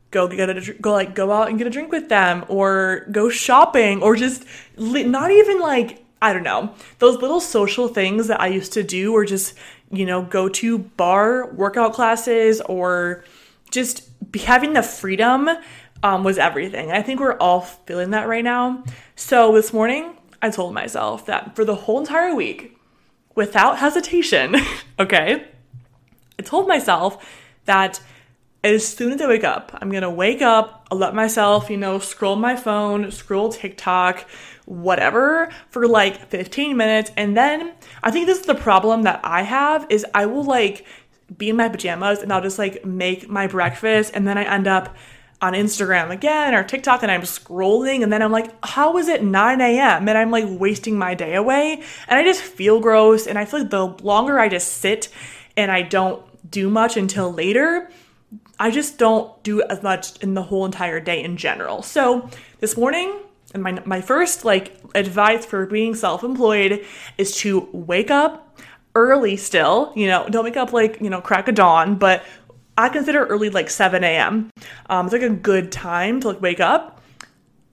go 0.09 0.29
get 0.29 0.49
a 0.49 0.73
go 0.75 0.93
like 0.93 1.13
go 1.13 1.33
out 1.33 1.49
and 1.49 1.57
get 1.57 1.67
a 1.67 1.69
drink 1.69 1.91
with 1.91 2.07
them 2.07 2.45
or 2.47 3.07
go 3.11 3.29
shopping 3.29 4.01
or 4.01 4.15
just 4.15 4.45
li- 4.77 5.03
not 5.03 5.31
even 5.31 5.59
like 5.59 6.01
I 6.21 6.31
don't 6.31 6.43
know 6.43 6.73
those 6.99 7.21
little 7.21 7.41
social 7.41 7.89
things 7.89 8.27
that 8.27 8.39
I 8.39 8.47
used 8.47 8.71
to 8.73 8.83
do 8.83 9.13
or 9.13 9.25
just 9.25 9.53
you 9.89 10.05
know 10.05 10.21
go 10.21 10.47
to 10.47 10.77
barre 10.77 11.53
workout 11.53 11.91
classes 11.91 12.61
or 12.61 13.25
just 13.69 14.09
having 14.45 14.71
the 14.73 14.83
freedom 14.83 15.49
um, 16.03 16.23
was 16.23 16.37
everything. 16.37 16.91
I 16.91 17.01
think 17.01 17.19
we're 17.19 17.37
all 17.37 17.61
feeling 17.61 18.11
that 18.11 18.29
right 18.29 18.43
now. 18.43 18.85
So 19.17 19.53
this 19.53 19.73
morning 19.73 20.15
I 20.41 20.49
told 20.51 20.73
myself 20.73 21.25
that 21.25 21.55
for 21.55 21.65
the 21.65 21.75
whole 21.75 21.99
entire 21.99 22.33
week, 22.33 22.70
without 23.35 23.79
hesitation, 23.79 24.55
okay, 24.99 25.47
I 26.39 26.43
told 26.43 26.67
myself 26.67 27.25
that 27.65 28.01
as 28.63 28.87
soon 28.87 29.13
as 29.13 29.21
I 29.21 29.27
wake 29.27 29.43
up, 29.43 29.77
I'm 29.81 29.91
gonna 29.91 30.11
wake 30.11 30.41
up, 30.41 30.87
I'll 30.91 30.97
let 30.97 31.15
myself, 31.15 31.69
you 31.69 31.77
know, 31.77 31.99
scroll 31.99 32.35
my 32.35 32.55
phone, 32.55 33.09
scroll 33.11 33.51
TikTok, 33.51 34.27
whatever, 34.65 35.49
for 35.69 35.87
like 35.87 36.27
15 36.29 36.77
minutes. 36.77 37.11
And 37.17 37.35
then 37.35 37.73
I 38.03 38.11
think 38.11 38.27
this 38.27 38.39
is 38.39 38.45
the 38.45 38.55
problem 38.55 39.03
that 39.03 39.19
I 39.23 39.41
have 39.41 39.87
is 39.89 40.05
I 40.13 40.27
will 40.27 40.43
like 40.43 40.85
be 41.35 41.49
in 41.49 41.55
my 41.55 41.69
pajamas 41.69 42.21
and 42.21 42.31
I'll 42.31 42.41
just 42.41 42.59
like 42.59 42.85
make 42.85 43.29
my 43.29 43.47
breakfast 43.47 44.11
and 44.13 44.27
then 44.27 44.37
I 44.37 44.43
end 44.43 44.67
up 44.67 44.95
on 45.41 45.53
Instagram 45.53 46.11
again 46.11 46.53
or 46.53 46.63
TikTok 46.63 47.01
and 47.01 47.11
I'm 47.11 47.23
scrolling 47.23 48.03
and 48.03 48.13
then 48.13 48.21
I'm 48.21 48.31
like, 48.31 48.53
how 48.63 48.97
is 48.97 49.07
it 49.07 49.23
9 49.23 49.61
a.m. 49.61 50.07
and 50.07 50.17
I'm 50.17 50.29
like 50.29 50.45
wasting 50.47 50.97
my 50.97 51.15
day 51.15 51.33
away? 51.35 51.81
And 52.07 52.19
I 52.19 52.23
just 52.23 52.43
feel 52.43 52.79
gross 52.79 53.25
and 53.25 53.39
I 53.39 53.45
feel 53.45 53.61
like 53.61 53.71
the 53.71 53.87
longer 54.03 54.39
I 54.39 54.49
just 54.49 54.77
sit 54.77 55.09
and 55.57 55.71
I 55.71 55.81
don't 55.81 56.23
do 56.49 56.69
much 56.69 56.95
until 56.95 57.33
later, 57.33 57.89
I 58.59 58.69
just 58.69 58.99
don't 58.99 59.41
do 59.43 59.63
as 59.63 59.81
much 59.81 60.17
in 60.21 60.35
the 60.35 60.43
whole 60.43 60.65
entire 60.65 60.99
day 60.99 61.23
in 61.23 61.37
general. 61.37 61.81
So 61.81 62.29
this 62.59 62.77
morning, 62.77 63.19
and 63.53 63.63
my, 63.63 63.81
my 63.85 63.99
first 63.99 64.45
like 64.45 64.79
advice 64.93 65.45
for 65.45 65.65
being 65.65 65.95
self-employed 65.95 66.85
is 67.17 67.35
to 67.37 67.67
wake 67.73 68.11
up 68.11 68.59
early 68.93 69.37
still, 69.37 69.93
you 69.95 70.07
know, 70.07 70.27
don't 70.29 70.43
wake 70.43 70.57
up 70.57 70.73
like, 70.73 70.99
you 71.01 71.09
know, 71.09 71.21
crack 71.21 71.47
of 71.47 71.55
dawn, 71.55 71.95
but 71.95 72.23
I 72.81 72.89
consider 72.89 73.27
early 73.27 73.51
like 73.51 73.69
7 73.69 74.03
a.m. 74.03 74.49
Um, 74.89 75.05
it's 75.05 75.13
like 75.13 75.21
a 75.21 75.29
good 75.29 75.71
time 75.71 76.19
to 76.21 76.29
like 76.29 76.41
wake 76.41 76.59
up. 76.59 76.99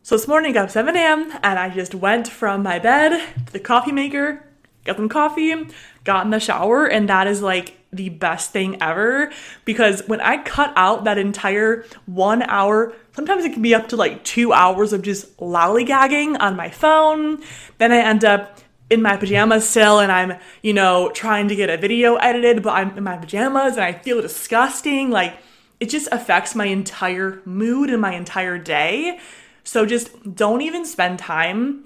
So 0.03 0.19
this 0.19 0.29
morning 0.29 0.51
I 0.51 0.55
got 0.55 0.65
up 0.65 0.71
7 0.71 0.95
a.m. 0.95 1.33
and 1.43 1.59
I 1.59 1.71
just 1.71 1.95
went 1.95 2.29
from 2.29 2.63
my 2.63 2.79
bed 2.79 3.19
to 3.47 3.53
the 3.55 3.59
coffee 3.59 3.91
maker, 3.91 4.47
got 4.85 4.97
some 4.97 5.09
coffee, 5.09 5.67
got 6.05 6.27
in 6.27 6.31
the 6.31 6.39
shower, 6.39 6.85
and 6.85 7.09
that 7.09 7.27
is 7.27 7.41
like 7.41 7.75
the 7.91 8.11
best 8.11 8.51
thing 8.51 8.83
ever 8.83 9.33
because 9.65 10.07
when 10.09 10.21
I 10.21 10.43
cut 10.43 10.75
out 10.77 11.05
that 11.05 11.17
entire 11.17 11.87
one 12.05 12.43
hour, 12.43 12.93
sometimes 13.13 13.47
it 13.47 13.55
can 13.55 13.63
be 13.63 13.75
up 13.75 13.89
to 13.89 13.97
like 13.97 14.25
two 14.25 14.53
hours 14.53 14.93
of 14.93 15.01
just 15.01 15.35
lollygagging 15.39 16.37
on 16.39 16.55
my 16.55 16.69
phone. 16.69 17.43
Then 17.79 17.93
I 17.93 18.01
end 18.01 18.27
up 18.27 18.59
in 18.91 19.03
my 19.03 19.17
pajamas 19.17 19.69
still 19.69 20.01
and 20.01 20.11
I'm, 20.11 20.35
you 20.63 20.73
know, 20.73 21.11
trying 21.11 21.49
to 21.49 21.57
get 21.57 21.71
a 21.71 21.77
video 21.77 22.17
edited, 22.17 22.63
but 22.63 22.71
I'm 22.71 22.97
in 22.97 23.05
my 23.05 23.17
pajamas 23.17 23.75
and 23.75 23.83
I 23.83 23.93
feel 23.93 24.23
disgusting. 24.23 25.11
Like 25.11 25.37
it 25.81 25.91
just 25.91 26.09
affects 26.11 26.55
my 26.55 26.67
entire 26.67 27.43
mood 27.45 27.91
and 27.91 28.01
my 28.01 28.15
entire 28.15 28.59
day. 28.59 29.19
So 29.65 29.85
just 29.85 30.35
don't 30.35 30.63
even 30.63 30.85
spend 30.85 31.19
time 31.19 31.85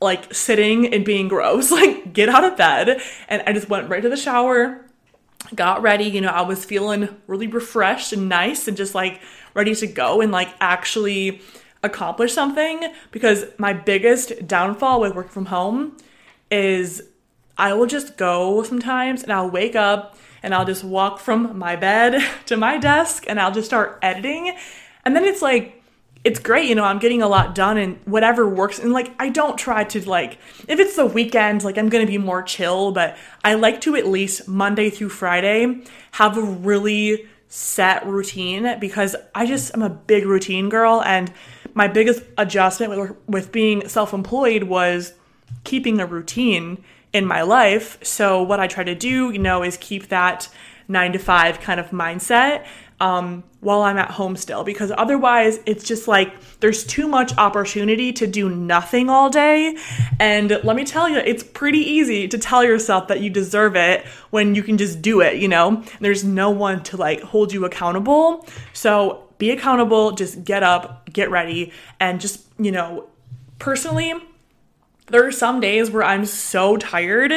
like 0.00 0.32
sitting 0.32 0.92
and 0.92 1.04
being 1.04 1.28
gross. 1.28 1.70
Like 1.74 2.12
get 2.12 2.28
out 2.28 2.44
of 2.44 2.56
bed. 2.56 3.00
And 3.28 3.42
I 3.46 3.52
just 3.52 3.68
went 3.68 3.88
right 3.88 4.02
to 4.02 4.08
the 4.08 4.16
shower, 4.16 4.86
got 5.54 5.82
ready. 5.82 6.04
You 6.04 6.20
know, 6.20 6.28
I 6.28 6.42
was 6.42 6.64
feeling 6.64 7.08
really 7.26 7.48
refreshed 7.48 8.12
and 8.12 8.28
nice 8.28 8.68
and 8.68 8.76
just 8.76 8.94
like 8.94 9.20
ready 9.54 9.74
to 9.74 9.86
go 9.88 10.20
and 10.20 10.30
like 10.30 10.50
actually 10.60 11.40
accomplish 11.82 12.32
something 12.32 12.92
because 13.10 13.44
my 13.58 13.72
biggest 13.72 14.46
downfall 14.46 15.00
with 15.00 15.14
working 15.14 15.32
from 15.32 15.46
home 15.46 15.96
is 16.50 17.02
I 17.56 17.74
will 17.74 17.86
just 17.86 18.16
go 18.16 18.62
sometimes 18.62 19.22
and 19.22 19.32
I'll 19.32 19.50
wake 19.50 19.76
up 19.76 20.16
and 20.42 20.54
I'll 20.54 20.64
just 20.64 20.84
walk 20.84 21.20
from 21.20 21.58
my 21.58 21.76
bed 21.76 22.22
to 22.46 22.56
my 22.56 22.78
desk 22.78 23.24
and 23.28 23.40
I'll 23.40 23.52
just 23.52 23.66
start 23.66 23.98
editing. 24.02 24.56
And 25.04 25.14
then 25.14 25.24
it's 25.24 25.42
like, 25.42 25.82
it's 26.24 26.38
great, 26.38 26.68
you 26.68 26.74
know, 26.74 26.84
I'm 26.84 26.98
getting 26.98 27.20
a 27.20 27.28
lot 27.28 27.54
done 27.54 27.76
and 27.76 27.98
whatever 28.06 28.48
works. 28.48 28.78
And 28.78 28.92
like, 28.92 29.12
I 29.18 29.28
don't 29.28 29.58
try 29.58 29.84
to 29.84 30.08
like, 30.08 30.38
if 30.66 30.80
it's 30.80 30.96
the 30.96 31.04
weekend, 31.04 31.64
like 31.64 31.76
I'm 31.76 31.90
gonna 31.90 32.06
be 32.06 32.18
more 32.18 32.42
chill, 32.42 32.92
but 32.92 33.16
I 33.44 33.54
like 33.54 33.82
to 33.82 33.94
at 33.94 34.06
least 34.06 34.48
Monday 34.48 34.88
through 34.88 35.10
Friday 35.10 35.82
have 36.12 36.38
a 36.38 36.42
really 36.42 37.26
set 37.48 38.06
routine 38.06 38.78
because 38.80 39.14
I 39.34 39.46
just 39.46 39.74
am 39.74 39.82
a 39.82 39.90
big 39.90 40.24
routine 40.24 40.70
girl. 40.70 41.02
And 41.02 41.32
my 41.74 41.88
biggest 41.88 42.22
adjustment 42.38 42.98
with, 42.98 43.16
with 43.28 43.52
being 43.52 43.86
self 43.88 44.12
employed 44.14 44.64
was 44.64 45.12
keeping 45.64 46.00
a 46.00 46.06
routine 46.06 46.82
in 47.12 47.24
my 47.26 47.42
life. 47.42 47.98
So 48.02 48.42
what 48.42 48.60
I 48.60 48.66
try 48.66 48.84
to 48.84 48.94
do, 48.94 49.30
you 49.30 49.38
know, 49.38 49.62
is 49.62 49.76
keep 49.76 50.08
that 50.08 50.48
nine 50.88 51.12
to 51.12 51.18
five 51.18 51.60
kind 51.60 51.80
of 51.80 51.90
mindset 51.90 52.66
um, 53.00 53.42
while 53.60 53.82
I'm 53.82 53.96
at 53.96 54.10
home 54.10 54.36
still, 54.36 54.64
because 54.64 54.92
otherwise 54.96 55.58
it's 55.66 55.84
just 55.84 56.06
like 56.06 56.32
there's 56.60 56.84
too 56.84 57.08
much 57.08 57.36
opportunity 57.36 58.12
to 58.12 58.26
do 58.26 58.48
nothing 58.48 59.10
all 59.10 59.30
day. 59.30 59.76
And 60.20 60.50
let 60.62 60.76
me 60.76 60.84
tell 60.84 61.08
you, 61.08 61.16
it's 61.18 61.42
pretty 61.42 61.78
easy 61.78 62.28
to 62.28 62.38
tell 62.38 62.62
yourself 62.62 63.08
that 63.08 63.20
you 63.20 63.30
deserve 63.30 63.76
it 63.76 64.04
when 64.30 64.54
you 64.54 64.62
can 64.62 64.78
just 64.78 65.02
do 65.02 65.20
it, 65.20 65.38
you 65.38 65.48
know? 65.48 65.82
There's 66.00 66.24
no 66.24 66.50
one 66.50 66.82
to 66.84 66.96
like 66.96 67.20
hold 67.20 67.52
you 67.52 67.64
accountable. 67.64 68.46
So 68.72 69.24
be 69.38 69.50
accountable, 69.50 70.12
just 70.12 70.44
get 70.44 70.62
up, 70.62 71.12
get 71.12 71.30
ready, 71.30 71.72
and 71.98 72.20
just, 72.20 72.46
you 72.58 72.70
know, 72.70 73.08
personally, 73.58 74.14
there 75.06 75.26
are 75.26 75.32
some 75.32 75.60
days 75.60 75.90
where 75.90 76.02
I'm 76.02 76.24
so 76.24 76.76
tired 76.76 77.32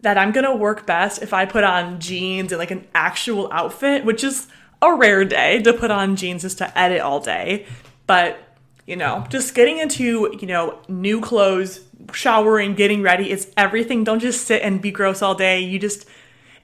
that 0.00 0.18
I'm 0.18 0.32
gonna 0.32 0.54
work 0.54 0.86
best 0.86 1.22
if 1.22 1.32
I 1.32 1.44
put 1.44 1.64
on 1.64 2.00
jeans 2.00 2.52
and 2.52 2.58
like 2.58 2.70
an 2.70 2.86
actual 2.94 3.50
outfit, 3.52 4.04
which 4.04 4.22
is 4.22 4.48
a 4.82 4.94
rare 4.94 5.24
day 5.24 5.62
to 5.62 5.72
put 5.72 5.90
on 5.90 6.16
jeans 6.16 6.42
just 6.42 6.58
to 6.58 6.78
edit 6.78 7.00
all 7.00 7.20
day. 7.20 7.66
But, 8.06 8.38
you 8.86 8.96
know, 8.96 9.26
just 9.30 9.54
getting 9.54 9.78
into, 9.78 10.36
you 10.38 10.46
know, 10.46 10.78
new 10.88 11.20
clothes, 11.20 11.80
showering, 12.12 12.74
getting 12.74 13.02
ready, 13.02 13.30
it's 13.30 13.48
everything. 13.56 14.04
Don't 14.04 14.20
just 14.20 14.46
sit 14.46 14.62
and 14.62 14.80
be 14.80 14.90
gross 14.90 15.22
all 15.22 15.34
day. 15.34 15.60
You 15.60 15.78
just 15.78 16.06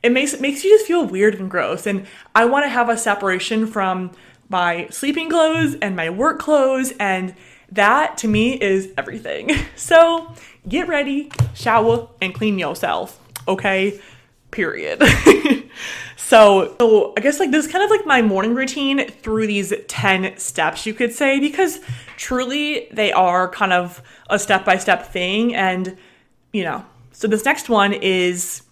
it 0.02 0.12
makes 0.12 0.34
it 0.34 0.40
makes 0.40 0.64
you 0.64 0.70
just 0.70 0.86
feel 0.86 1.04
weird 1.04 1.34
and 1.34 1.50
gross. 1.50 1.86
And 1.86 2.06
I 2.34 2.44
want 2.44 2.64
to 2.64 2.68
have 2.68 2.88
a 2.88 2.96
separation 2.96 3.66
from 3.66 4.12
my 4.48 4.88
sleeping 4.90 5.30
clothes 5.30 5.76
and 5.80 5.96
my 5.96 6.10
work 6.10 6.38
clothes 6.38 6.92
and 7.00 7.34
that 7.72 8.18
to 8.18 8.28
me 8.28 8.60
is 8.60 8.92
everything. 8.96 9.50
So 9.76 10.32
get 10.68 10.88
ready, 10.88 11.30
shower, 11.54 12.08
and 12.20 12.32
clean 12.32 12.58
yourself. 12.58 13.18
Okay? 13.48 14.00
Period. 14.50 15.02
so, 16.16 16.76
so 16.78 17.12
I 17.16 17.20
guess 17.20 17.40
like 17.40 17.50
this 17.50 17.66
is 17.66 17.72
kind 17.72 17.84
of 17.84 17.90
like 17.90 18.06
my 18.06 18.22
morning 18.22 18.54
routine 18.54 19.08
through 19.08 19.48
these 19.48 19.72
10 19.88 20.36
steps, 20.38 20.86
you 20.86 20.94
could 20.94 21.12
say, 21.12 21.40
because 21.40 21.80
truly 22.16 22.88
they 22.92 23.12
are 23.12 23.48
kind 23.48 23.72
of 23.72 24.02
a 24.30 24.38
step 24.38 24.64
by 24.64 24.76
step 24.76 25.06
thing. 25.08 25.54
And, 25.54 25.96
you 26.52 26.64
know, 26.64 26.84
so 27.10 27.26
this 27.26 27.44
next 27.44 27.68
one 27.68 27.92
is 27.92 28.62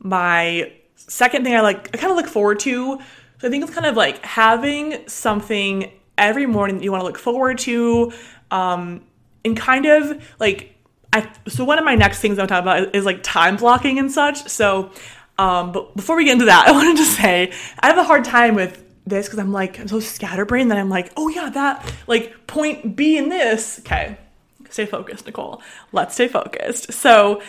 my 0.00 0.72
second 0.96 1.44
thing 1.44 1.54
I 1.54 1.60
like, 1.60 1.88
I 1.94 1.98
kind 1.98 2.10
of 2.10 2.16
look 2.16 2.28
forward 2.28 2.60
to. 2.60 2.98
So 3.38 3.48
I 3.48 3.50
think 3.50 3.64
it's 3.64 3.72
kind 3.72 3.86
of 3.86 3.96
like 3.96 4.22
having 4.24 5.08
something 5.08 5.90
every 6.20 6.46
morning 6.46 6.78
that 6.78 6.84
you 6.84 6.92
want 6.92 7.00
to 7.00 7.06
look 7.06 7.18
forward 7.18 7.58
to 7.58 8.12
um, 8.50 9.00
and 9.44 9.56
kind 9.56 9.86
of 9.86 10.22
like 10.38 10.76
I, 11.12 11.28
so 11.48 11.64
one 11.64 11.78
of 11.78 11.84
my 11.84 11.94
next 11.96 12.20
things 12.20 12.38
I'm 12.38 12.46
talking 12.46 12.62
about 12.62 12.82
is, 12.82 13.00
is 13.00 13.04
like 13.04 13.22
time 13.22 13.56
blocking 13.56 13.98
and 13.98 14.10
such. 14.10 14.48
So, 14.48 14.92
um, 15.38 15.72
but 15.72 15.96
before 15.96 16.16
we 16.16 16.24
get 16.24 16.34
into 16.34 16.44
that, 16.44 16.66
I 16.68 16.72
wanted 16.72 16.96
to 16.98 17.04
say 17.04 17.52
I 17.80 17.88
have 17.88 17.98
a 17.98 18.04
hard 18.04 18.24
time 18.24 18.54
with 18.54 18.84
this 19.06 19.26
because 19.26 19.38
I'm 19.38 19.52
like 19.52 19.80
I'm 19.80 19.88
so 19.88 20.00
scatterbrained 20.00 20.70
that 20.70 20.78
I'm 20.78 20.90
like, 20.90 21.12
oh 21.16 21.28
yeah, 21.28 21.50
that 21.50 21.92
like 22.06 22.46
point 22.46 22.94
B 22.94 23.16
in 23.16 23.28
this. 23.28 23.80
Okay, 23.80 24.16
stay 24.68 24.86
focused, 24.86 25.26
Nicole. 25.26 25.62
Let's 25.92 26.14
stay 26.14 26.28
focused. 26.28 26.92
So. 26.92 27.42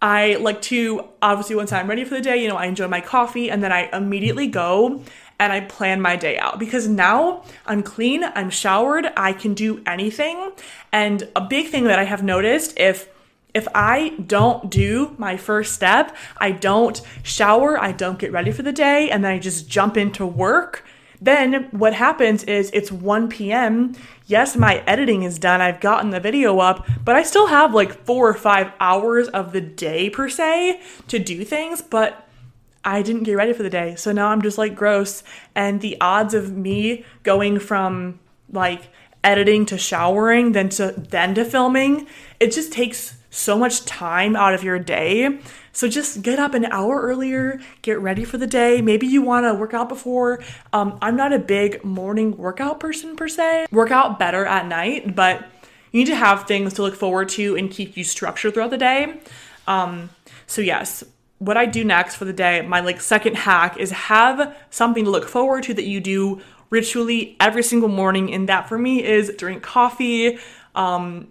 I 0.00 0.36
like 0.36 0.62
to 0.62 1.08
obviously 1.20 1.56
once 1.56 1.72
I'm 1.72 1.88
ready 1.88 2.04
for 2.04 2.14
the 2.14 2.20
day, 2.20 2.40
you 2.40 2.46
know, 2.46 2.54
I 2.54 2.66
enjoy 2.66 2.86
my 2.86 3.00
coffee 3.00 3.50
and 3.50 3.60
then 3.64 3.72
I 3.72 3.88
immediately 3.92 4.46
go 4.46 5.02
and 5.38 5.52
I 5.52 5.60
plan 5.60 6.00
my 6.00 6.16
day 6.16 6.38
out 6.38 6.58
because 6.58 6.88
now 6.88 7.44
I'm 7.66 7.82
clean, 7.82 8.24
I'm 8.24 8.50
showered, 8.50 9.06
I 9.16 9.32
can 9.32 9.54
do 9.54 9.82
anything. 9.86 10.52
And 10.92 11.28
a 11.36 11.40
big 11.40 11.68
thing 11.68 11.84
that 11.84 11.98
I 11.98 12.04
have 12.04 12.22
noticed 12.22 12.78
if 12.78 13.08
if 13.54 13.66
I 13.74 14.10
don't 14.26 14.70
do 14.70 15.14
my 15.18 15.36
first 15.38 15.74
step, 15.74 16.14
I 16.36 16.50
don't 16.50 17.00
shower, 17.22 17.80
I 17.80 17.92
don't 17.92 18.18
get 18.18 18.30
ready 18.30 18.52
for 18.52 18.62
the 18.62 18.72
day, 18.72 19.10
and 19.10 19.24
then 19.24 19.32
I 19.32 19.38
just 19.38 19.68
jump 19.68 19.96
into 19.96 20.26
work, 20.26 20.84
then 21.20 21.68
what 21.70 21.94
happens 21.94 22.44
is 22.44 22.70
it's 22.72 22.92
1 22.92 23.28
p.m. 23.28 23.94
Yes, 24.26 24.54
my 24.54 24.76
editing 24.86 25.22
is 25.22 25.38
done, 25.38 25.60
I've 25.60 25.80
gotten 25.80 26.10
the 26.10 26.20
video 26.20 26.58
up, 26.60 26.86
but 27.04 27.16
I 27.16 27.22
still 27.22 27.46
have 27.46 27.74
like 27.74 28.04
four 28.04 28.28
or 28.28 28.34
five 28.34 28.72
hours 28.78 29.28
of 29.28 29.52
the 29.52 29.60
day 29.60 30.10
per 30.10 30.28
se 30.28 30.80
to 31.08 31.18
do 31.18 31.44
things, 31.44 31.82
but 31.82 32.27
I 32.84 33.02
didn't 33.02 33.24
get 33.24 33.34
ready 33.34 33.52
for 33.52 33.62
the 33.62 33.70
day. 33.70 33.96
So 33.96 34.12
now 34.12 34.28
I'm 34.28 34.42
just 34.42 34.58
like 34.58 34.74
gross. 34.74 35.22
And 35.54 35.80
the 35.80 35.96
odds 36.00 36.34
of 36.34 36.56
me 36.56 37.04
going 37.22 37.58
from 37.58 38.20
like 38.50 38.90
editing 39.24 39.66
to 39.66 39.76
showering 39.76 40.52
then 40.52 40.68
to 40.70 40.94
then 40.96 41.34
to 41.34 41.44
filming, 41.44 42.06
it 42.40 42.52
just 42.52 42.72
takes 42.72 43.16
so 43.30 43.58
much 43.58 43.84
time 43.84 44.34
out 44.34 44.54
of 44.54 44.64
your 44.64 44.78
day. 44.78 45.38
So 45.72 45.86
just 45.86 46.22
get 46.22 46.38
up 46.38 46.54
an 46.54 46.64
hour 46.66 47.02
earlier, 47.02 47.60
get 47.82 48.00
ready 48.00 48.24
for 48.24 48.38
the 48.38 48.46
day. 48.46 48.80
Maybe 48.80 49.06
you 49.06 49.22
want 49.22 49.44
to 49.44 49.54
work 49.54 49.74
out 49.74 49.88
before. 49.88 50.42
Um, 50.72 50.98
I'm 51.02 51.14
not 51.14 51.32
a 51.32 51.38
big 51.38 51.84
morning 51.84 52.36
workout 52.36 52.80
person 52.80 53.16
per 53.16 53.28
se. 53.28 53.66
Work 53.70 53.90
out 53.90 54.18
better 54.18 54.44
at 54.44 54.66
night, 54.66 55.14
but 55.14 55.46
you 55.92 56.00
need 56.00 56.06
to 56.06 56.16
have 56.16 56.46
things 56.46 56.74
to 56.74 56.82
look 56.82 56.96
forward 56.96 57.28
to 57.30 57.56
and 57.56 57.70
keep 57.70 57.96
you 57.96 58.04
structured 58.04 58.54
throughout 58.54 58.70
the 58.70 58.78
day. 58.78 59.20
Um, 59.66 60.10
so 60.46 60.62
yes, 60.62 61.04
what 61.38 61.56
I 61.56 61.66
do 61.66 61.84
next 61.84 62.16
for 62.16 62.24
the 62.24 62.32
day, 62.32 62.62
my 62.62 62.80
like 62.80 63.00
second 63.00 63.36
hack 63.36 63.76
is 63.78 63.90
have 63.92 64.56
something 64.70 65.04
to 65.04 65.10
look 65.10 65.28
forward 65.28 65.62
to 65.64 65.74
that 65.74 65.84
you 65.84 66.00
do 66.00 66.40
ritually 66.70 67.36
every 67.40 67.62
single 67.62 67.88
morning. 67.88 68.32
And 68.32 68.48
that 68.48 68.68
for 68.68 68.78
me 68.78 69.04
is 69.04 69.32
drink 69.36 69.62
coffee, 69.62 70.38
um, 70.74 71.28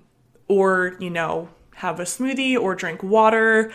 or 0.47 0.95
you 0.99 1.09
know, 1.09 1.49
have 1.75 1.99
a 1.99 2.03
smoothie 2.03 2.59
or 2.59 2.73
drink 2.73 3.03
water. 3.03 3.71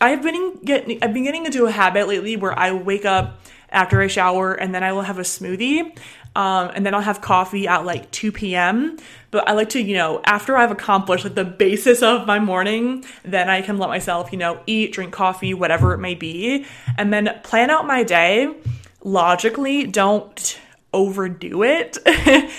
I've 0.00 0.22
been 0.22 0.58
getting 0.64 1.02
I've 1.02 1.14
been 1.14 1.24
getting 1.24 1.46
into 1.46 1.66
a 1.66 1.70
habit 1.70 2.08
lately 2.08 2.36
where 2.36 2.58
I 2.58 2.72
wake 2.72 3.04
up 3.04 3.40
after 3.70 4.00
I 4.00 4.06
shower 4.06 4.54
and 4.54 4.74
then 4.74 4.82
I 4.82 4.92
will 4.92 5.02
have 5.02 5.18
a 5.18 5.22
smoothie. 5.22 5.96
Um, 6.36 6.70
and 6.74 6.84
then 6.84 6.94
I'll 6.94 7.00
have 7.00 7.20
coffee 7.20 7.66
at 7.66 7.84
like 7.84 8.10
2 8.10 8.32
p.m. 8.32 8.96
But 9.30 9.48
I 9.48 9.52
like 9.52 9.70
to, 9.70 9.82
you 9.82 9.94
know, 9.94 10.20
after 10.24 10.56
I've 10.56 10.70
accomplished 10.70 11.24
like 11.24 11.34
the 11.34 11.44
basis 11.44 12.02
of 12.02 12.26
my 12.26 12.38
morning, 12.38 13.04
then 13.24 13.50
I 13.50 13.60
can 13.60 13.76
let 13.78 13.88
myself, 13.88 14.32
you 14.32 14.38
know, 14.38 14.60
eat, 14.66 14.92
drink 14.92 15.12
coffee, 15.12 15.52
whatever 15.52 15.92
it 15.92 15.98
may 15.98 16.14
be, 16.14 16.64
and 16.96 17.12
then 17.12 17.38
plan 17.42 17.70
out 17.70 17.86
my 17.86 18.02
day 18.02 18.54
logically. 19.02 19.86
Don't 19.86 20.58
overdo 20.92 21.62
it. 21.62 21.98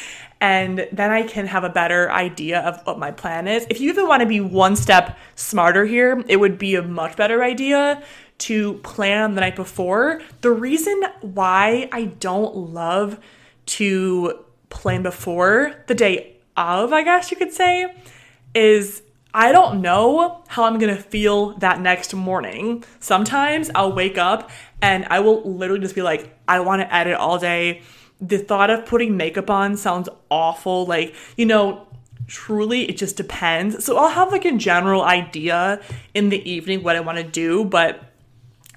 and 0.41 0.87
then 0.91 1.11
I 1.11 1.23
can 1.23 1.47
have 1.47 1.63
a 1.63 1.69
better 1.69 2.11
idea 2.11 2.59
of 2.59 2.85
what 2.85 2.99
my 2.99 3.11
plan 3.11 3.47
is. 3.47 3.65
If 3.69 3.81
you 3.81 3.89
even 3.89 4.07
want 4.07 4.21
to 4.21 4.27
be 4.27 4.39
one 4.39 4.75
step 4.75 5.17
smarter 5.35 5.85
here, 5.85 6.23
it 6.27 6.37
would 6.37 6.57
be 6.57 6.75
a 6.75 6.81
much 6.81 7.17
better 7.17 7.43
idea 7.43 8.03
to 8.39 8.75
plan 8.75 9.35
the 9.35 9.41
night 9.41 9.55
before. 9.55 10.21
The 10.41 10.51
reason 10.51 11.03
why 11.21 11.89
I 11.91 12.05
don't 12.05 12.55
love 12.55 13.19
to 13.65 14.45
plan 14.69 15.03
before 15.03 15.73
the 15.87 15.95
day 15.95 16.38
of, 16.59 16.93
I 16.93 17.03
guess 17.03 17.31
you 17.31 17.37
could 17.37 17.53
say, 17.53 17.93
is 18.53 19.01
I 19.33 19.51
don't 19.51 19.81
know 19.81 20.43
how 20.47 20.63
I'm 20.63 20.79
gonna 20.79 20.97
feel 20.97 21.53
that 21.59 21.79
next 21.79 22.13
morning. 22.13 22.83
Sometimes 22.99 23.69
I'll 23.75 23.93
wake 23.93 24.17
up 24.17 24.49
and 24.81 25.05
I 25.09 25.19
will 25.19 25.41
literally 25.43 25.81
just 25.81 25.95
be 25.95 26.01
like, 26.01 26.35
I 26.47 26.59
wanna 26.59 26.87
edit 26.89 27.15
all 27.15 27.37
day. 27.37 27.81
The 28.19 28.37
thought 28.37 28.69
of 28.69 28.85
putting 28.85 29.17
makeup 29.17 29.49
on 29.49 29.77
sounds 29.77 30.09
awful. 30.29 30.85
Like, 30.85 31.15
you 31.37 31.45
know, 31.45 31.87
truly 32.27 32.89
it 32.89 32.97
just 32.97 33.17
depends. 33.17 33.85
So 33.85 33.97
I'll 33.97 34.09
have 34.09 34.31
like 34.31 34.45
a 34.45 34.57
general 34.57 35.03
idea 35.03 35.81
in 36.13 36.29
the 36.29 36.49
evening 36.49 36.83
what 36.83 36.95
I 36.95 36.99
wanna 36.99 37.23
do, 37.23 37.65
but 37.65 38.03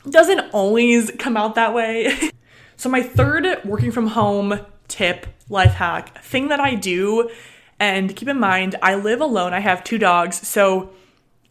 it 0.04 0.10
doesn't 0.10 0.50
always 0.52 1.10
come 1.18 1.36
out 1.36 1.54
that 1.54 1.72
way. 1.72 2.30
so, 2.76 2.88
my 2.88 3.02
third 3.02 3.46
working 3.64 3.92
from 3.92 4.08
home 4.08 4.60
tip, 4.88 5.26
life 5.48 5.74
hack, 5.74 6.22
thing 6.22 6.48
that 6.48 6.60
I 6.60 6.74
do 6.74 7.30
and 7.78 8.14
keep 8.14 8.28
in 8.28 8.38
mind, 8.38 8.76
I 8.82 8.94
live 8.94 9.20
alone. 9.20 9.52
I 9.52 9.60
have 9.60 9.82
two 9.84 9.98
dogs, 9.98 10.46
so 10.46 10.90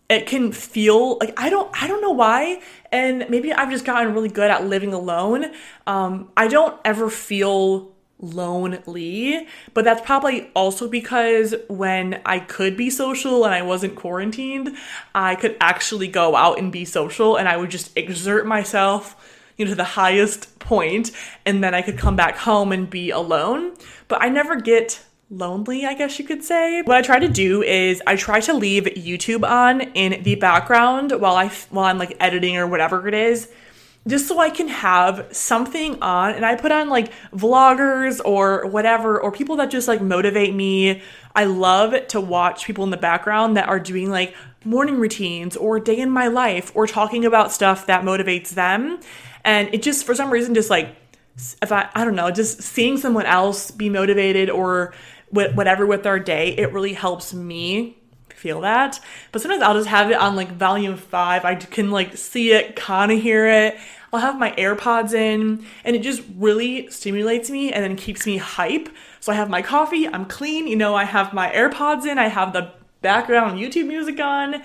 it 0.10 0.28
can 0.28 0.52
feel 0.52 1.18
like 1.20 1.34
I 1.40 1.50
don't 1.50 1.70
I 1.82 1.88
don't 1.88 2.02
know 2.02 2.12
why, 2.12 2.62
and 2.92 3.26
maybe 3.30 3.54
I've 3.54 3.72
just 3.72 3.86
gotten 3.86 4.14
really 4.14 4.30
good 4.30 4.52
at 4.52 4.66
living 4.66 4.94
alone. 4.94 5.46
Um, 5.88 6.32
I 6.36 6.48
don't 6.48 6.80
ever 6.84 7.10
feel 7.10 7.92
lonely, 8.20 9.48
but 9.74 9.84
that's 9.84 10.02
probably 10.02 10.52
also 10.54 10.88
because 10.88 11.56
when 11.70 12.22
I 12.26 12.40
could 12.40 12.78
be 12.78 12.90
social 12.90 13.46
and 13.46 13.54
I 13.54 13.62
wasn't 13.62 13.96
quarantined, 13.96 14.76
I 15.16 15.36
could 15.36 15.58
actually 15.62 16.08
go 16.08 16.36
out 16.36 16.60
and 16.60 16.72
be 16.72 16.86
social, 16.86 17.38
and 17.38 17.48
I 17.48 17.58
would 17.58 17.72
just 17.72 17.96
exert 17.98 18.46
myself 18.46 19.16
you 19.58 19.66
know 19.66 19.72
to 19.72 19.76
the 19.76 19.84
highest 19.84 20.58
point 20.60 21.12
and 21.46 21.64
then 21.64 21.76
I 21.76 21.82
could 21.82 21.98
come 21.98 22.16
back 22.16 22.38
home 22.38 22.72
and 22.72 22.90
be 22.90 23.12
alone 23.12 23.74
but 24.08 24.22
I 24.22 24.30
never 24.30 24.60
get 24.60 25.04
lonely, 25.32 25.86
I 25.86 25.94
guess 25.94 26.20
you 26.20 26.26
could 26.26 26.44
say. 26.44 26.82
What 26.84 26.98
I 26.98 27.02
try 27.02 27.18
to 27.18 27.30
do 27.30 27.64
is 27.64 28.02
I 28.06 28.16
try 28.16 28.42
to 28.42 28.54
leave 28.54 28.84
YouTube 28.84 29.50
on 29.50 29.82
in 29.82 30.22
the 30.24 30.36
background 30.36 31.14
while 31.14 31.36
I 31.36 31.48
while 31.70 31.86
I'm 31.86 31.98
like 31.98 32.18
editing 32.20 32.58
or 32.58 32.68
whatever 32.68 33.08
it 33.08 33.14
is. 33.14 33.50
Just 34.08 34.28
so 34.28 34.40
I 34.40 34.50
can 34.50 34.68
have 34.68 35.28
something 35.32 36.02
on, 36.02 36.34
and 36.34 36.44
I 36.44 36.56
put 36.56 36.72
on 36.72 36.90
like 36.90 37.14
vloggers 37.32 38.20
or 38.26 38.66
whatever, 38.66 39.22
or 39.22 39.32
people 39.32 39.56
that 39.58 39.70
just 39.70 39.88
like 39.88 40.02
motivate 40.02 40.54
me. 40.54 41.02
I 41.36 41.46
love 41.46 42.08
to 42.08 42.20
watch 42.20 42.66
people 42.66 42.84
in 42.84 42.90
the 42.90 42.98
background 42.98 43.56
that 43.58 43.70
are 43.70 43.80
doing 43.80 44.10
like 44.10 44.36
morning 44.66 45.00
routines 45.00 45.56
or 45.56 45.80
day 45.80 45.98
in 45.98 46.10
my 46.10 46.28
life 46.28 46.72
or 46.76 46.88
talking 46.88 47.26
about 47.26 47.52
stuff 47.52 47.86
that 47.86 48.04
motivates 48.04 48.50
them. 48.50 49.00
And 49.44 49.74
it 49.74 49.82
just, 49.82 50.06
for 50.06 50.14
some 50.14 50.30
reason, 50.30 50.54
just 50.54 50.70
like 50.70 50.96
if 51.62 51.72
I, 51.72 51.90
I 51.96 52.04
don't 52.04 52.16
know, 52.16 52.32
just 52.32 52.62
seeing 52.62 52.98
someone 52.98 53.26
else 53.26 53.72
be 53.72 53.90
motivated 53.90 54.50
or 54.50 54.94
whatever 55.32 55.86
with 55.86 56.06
our 56.06 56.20
day, 56.20 56.50
it 56.58 56.72
really 56.74 56.94
helps 56.94 57.34
me 57.34 57.98
feel 58.30 58.62
that. 58.62 59.00
But 59.32 59.42
sometimes 59.42 59.62
I'll 59.62 59.76
just 59.76 59.88
have 59.88 60.10
it 60.12 60.18
on 60.18 60.36
like 60.36 60.52
volume 60.54 60.98
five. 60.98 61.46
I 61.46 61.56
can 61.56 61.92
like 61.92 62.18
see 62.18 62.52
it, 62.52 62.76
kind 62.76 63.12
of 63.12 63.22
hear 63.22 63.48
it. 63.48 63.78
I'll 64.14 64.20
have 64.20 64.38
my 64.38 64.52
AirPods 64.52 65.14
in, 65.14 65.66
and 65.86 65.96
it 65.96 66.02
just 66.02 66.22
really 66.36 66.90
stimulates 66.90 67.50
me 67.50 67.72
and 67.72 67.82
then 67.84 67.96
keeps 67.96 68.26
me 68.26 68.38
hype. 68.38 68.90
So 69.22 69.32
I 69.32 69.36
have 69.36 69.50
my 69.50 69.62
coffee, 69.62 70.06
I'm 70.08 70.26
clean, 70.26 70.68
you 70.68 70.76
know, 70.76 70.96
I 70.96 71.06
have 71.06 71.34
my 71.34 71.50
AirPods 71.50 72.06
in, 72.06 72.18
I 72.18 72.28
have 72.28 72.52
the 72.52 72.74
background 73.02 73.60
YouTube 73.60 73.88
music 73.88 74.20
on. 74.20 74.64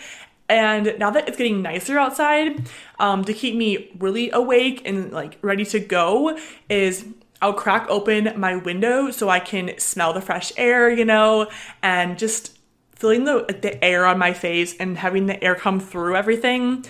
And 0.49 0.95
now 0.99 1.11
that 1.11 1.29
it's 1.29 1.37
getting 1.37 1.63
nicer 1.63 1.99
outside, 1.99 2.69
um, 2.99 3.25
to 3.25 3.33
keep 3.33 3.55
me 3.55 3.91
really 3.99 4.31
awake 4.31 4.83
and 4.85 5.13
like 5.13 5.39
ready 5.43 5.65
to 5.67 5.79
go, 5.79 6.39
is 6.69 7.05
I'll 7.43 7.53
crack 7.53 7.87
open 7.89 8.33
my 8.39 8.57
window 8.57 9.11
so 9.11 9.29
I 9.29 9.41
can 9.41 9.79
smell 9.79 10.13
the 10.13 10.21
fresh 10.21 10.53
air, 10.57 10.91
you 10.91 11.05
know, 11.05 11.49
and 11.83 12.19
just 12.19 12.59
feeling 12.95 13.25
the 13.25 13.45
the 13.61 13.83
air 13.85 14.07
on 14.07 14.19
my 14.19 14.33
face 14.33 14.75
and 14.79 14.97
having 14.97 15.27
the 15.27 15.43
air 15.45 15.55
come 15.55 15.81
through 15.81 16.17
everything 16.17 16.85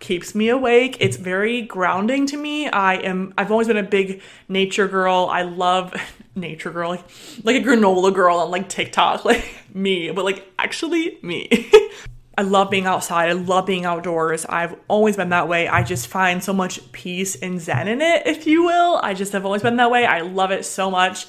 keeps 0.00 0.34
me 0.34 0.48
awake. 0.48 0.96
It's 1.00 1.16
very 1.16 1.62
grounding 1.62 2.26
to 2.26 2.36
me. 2.36 2.68
I 2.68 2.94
am 2.96 3.34
I've 3.38 3.50
always 3.50 3.68
been 3.68 3.76
a 3.76 3.82
big 3.82 4.22
nature 4.48 4.88
girl. 4.88 5.28
I 5.30 5.42
love 5.42 5.94
nature 6.34 6.70
girl, 6.70 6.90
like, 6.90 7.04
like 7.42 7.56
a 7.56 7.66
granola 7.66 8.12
girl 8.12 8.38
on 8.38 8.50
like 8.50 8.68
TikTok, 8.68 9.24
like 9.24 9.44
me, 9.72 10.10
but 10.10 10.24
like 10.24 10.50
actually 10.58 11.18
me. 11.22 11.70
I 12.36 12.42
love 12.42 12.70
being 12.70 12.86
outside. 12.86 13.28
I 13.28 13.32
love 13.32 13.66
being 13.66 13.84
outdoors. 13.84 14.44
I've 14.44 14.76
always 14.88 15.16
been 15.16 15.28
that 15.28 15.48
way. 15.48 15.68
I 15.68 15.82
just 15.84 16.08
find 16.08 16.42
so 16.42 16.52
much 16.52 16.80
peace 16.92 17.36
and 17.36 17.60
zen 17.60 17.86
in 17.86 18.00
it, 18.00 18.26
if 18.26 18.46
you 18.46 18.64
will. 18.64 18.98
I 19.02 19.14
just 19.14 19.32
have 19.32 19.44
always 19.44 19.62
been 19.62 19.76
that 19.76 19.90
way. 19.90 20.04
I 20.04 20.20
love 20.22 20.50
it 20.50 20.64
so 20.64 20.90
much. 20.90 21.26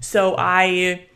So 0.00 0.36
I 0.38 1.06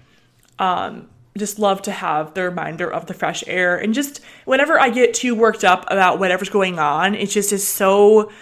um, 0.58 1.08
just 1.36 1.58
love 1.58 1.82
to 1.82 1.92
have 1.92 2.34
the 2.34 2.42
reminder 2.42 2.90
of 2.92 3.06
the 3.06 3.14
fresh 3.14 3.44
air. 3.46 3.76
And 3.76 3.94
just 3.94 4.20
whenever 4.44 4.78
I 4.78 4.90
get 4.90 5.14
too 5.14 5.34
worked 5.34 5.62
up 5.62 5.84
about 5.88 6.18
whatever's 6.18 6.48
going 6.50 6.78
on, 6.78 7.14
it 7.14 7.26
just 7.26 7.52
is 7.52 7.66
so 7.66 8.32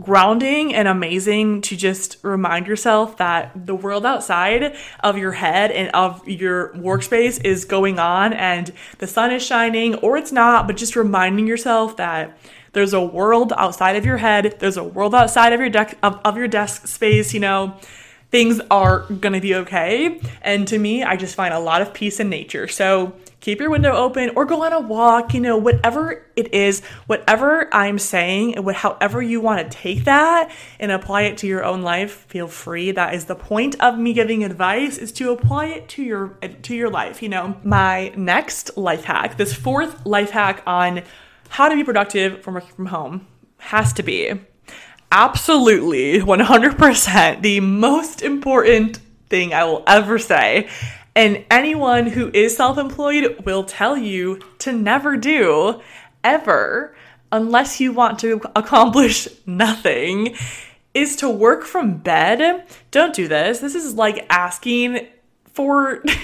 grounding 0.00 0.74
and 0.74 0.86
amazing 0.86 1.62
to 1.62 1.76
just 1.76 2.18
remind 2.22 2.66
yourself 2.66 3.16
that 3.16 3.66
the 3.66 3.74
world 3.74 4.04
outside 4.04 4.76
of 5.00 5.16
your 5.16 5.32
head 5.32 5.70
and 5.70 5.90
of 5.90 6.26
your 6.28 6.72
workspace 6.74 7.42
is 7.44 7.64
going 7.64 7.98
on 7.98 8.32
and 8.32 8.72
the 8.98 9.06
sun 9.06 9.32
is 9.32 9.42
shining 9.42 9.94
or 9.96 10.16
it's 10.16 10.32
not, 10.32 10.66
but 10.66 10.76
just 10.76 10.96
reminding 10.96 11.46
yourself 11.46 11.96
that 11.96 12.36
there's 12.72 12.92
a 12.92 13.00
world 13.00 13.54
outside 13.56 13.96
of 13.96 14.04
your 14.04 14.18
head, 14.18 14.56
there's 14.58 14.76
a 14.76 14.84
world 14.84 15.14
outside 15.14 15.52
of 15.52 15.60
your 15.60 15.70
deck 15.70 15.96
of, 16.02 16.20
of 16.24 16.36
your 16.36 16.48
desk 16.48 16.86
space, 16.86 17.32
you 17.32 17.40
know. 17.40 17.76
Things 18.30 18.60
are 18.70 19.00
gonna 19.00 19.40
be 19.40 19.54
okay. 19.54 20.20
And 20.42 20.68
to 20.68 20.78
me, 20.78 21.02
I 21.02 21.16
just 21.16 21.36
find 21.36 21.54
a 21.54 21.60
lot 21.60 21.80
of 21.80 21.94
peace 21.94 22.20
in 22.20 22.28
nature. 22.28 22.68
So 22.68 23.14
keep 23.46 23.60
your 23.60 23.70
window 23.70 23.92
open 23.92 24.28
or 24.34 24.44
go 24.44 24.64
on 24.64 24.72
a 24.72 24.80
walk, 24.80 25.32
you 25.32 25.38
know, 25.38 25.56
whatever 25.56 26.26
it 26.34 26.52
is, 26.52 26.84
whatever 27.06 27.72
I'm 27.72 27.96
saying, 27.96 28.56
and 28.56 28.68
however 28.72 29.22
you 29.22 29.40
want 29.40 29.70
to 29.70 29.78
take 29.78 30.02
that 30.02 30.50
and 30.80 30.90
apply 30.90 31.22
it 31.22 31.38
to 31.38 31.46
your 31.46 31.64
own 31.64 31.82
life, 31.82 32.26
feel 32.26 32.48
free. 32.48 32.90
That 32.90 33.14
is 33.14 33.26
the 33.26 33.36
point 33.36 33.80
of 33.80 34.00
me 34.00 34.14
giving 34.14 34.42
advice 34.42 34.98
is 34.98 35.12
to 35.12 35.30
apply 35.30 35.66
it 35.66 35.88
to 35.90 36.02
your 36.02 36.30
to 36.62 36.74
your 36.74 36.90
life, 36.90 37.22
you 37.22 37.28
know. 37.28 37.56
My 37.62 38.08
next 38.16 38.76
life 38.76 39.04
hack, 39.04 39.36
this 39.36 39.54
fourth 39.54 40.04
life 40.04 40.30
hack 40.30 40.64
on 40.66 41.04
how 41.48 41.68
to 41.68 41.76
be 41.76 41.84
productive 41.84 42.42
from 42.42 42.54
working 42.54 42.74
from 42.74 42.86
home 42.86 43.28
has 43.58 43.92
to 43.92 44.02
be 44.02 44.40
absolutely 45.12 46.18
100% 46.18 47.42
the 47.42 47.60
most 47.60 48.22
important 48.22 48.98
thing 49.28 49.54
I 49.54 49.62
will 49.62 49.84
ever 49.86 50.18
say 50.18 50.68
and 51.16 51.44
anyone 51.50 52.06
who 52.06 52.30
is 52.32 52.56
self 52.56 52.78
employed 52.78 53.42
will 53.44 53.64
tell 53.64 53.96
you 53.96 54.40
to 54.58 54.72
never 54.72 55.16
do, 55.16 55.80
ever, 56.22 56.94
unless 57.32 57.80
you 57.80 57.92
want 57.92 58.18
to 58.20 58.42
accomplish 58.54 59.26
nothing, 59.46 60.36
is 60.94 61.16
to 61.16 61.28
work 61.28 61.64
from 61.64 61.96
bed. 61.96 62.66
Don't 62.90 63.14
do 63.14 63.26
this. 63.26 63.58
This 63.58 63.74
is 63.74 63.94
like 63.94 64.26
asking 64.30 65.08
for. 65.52 66.04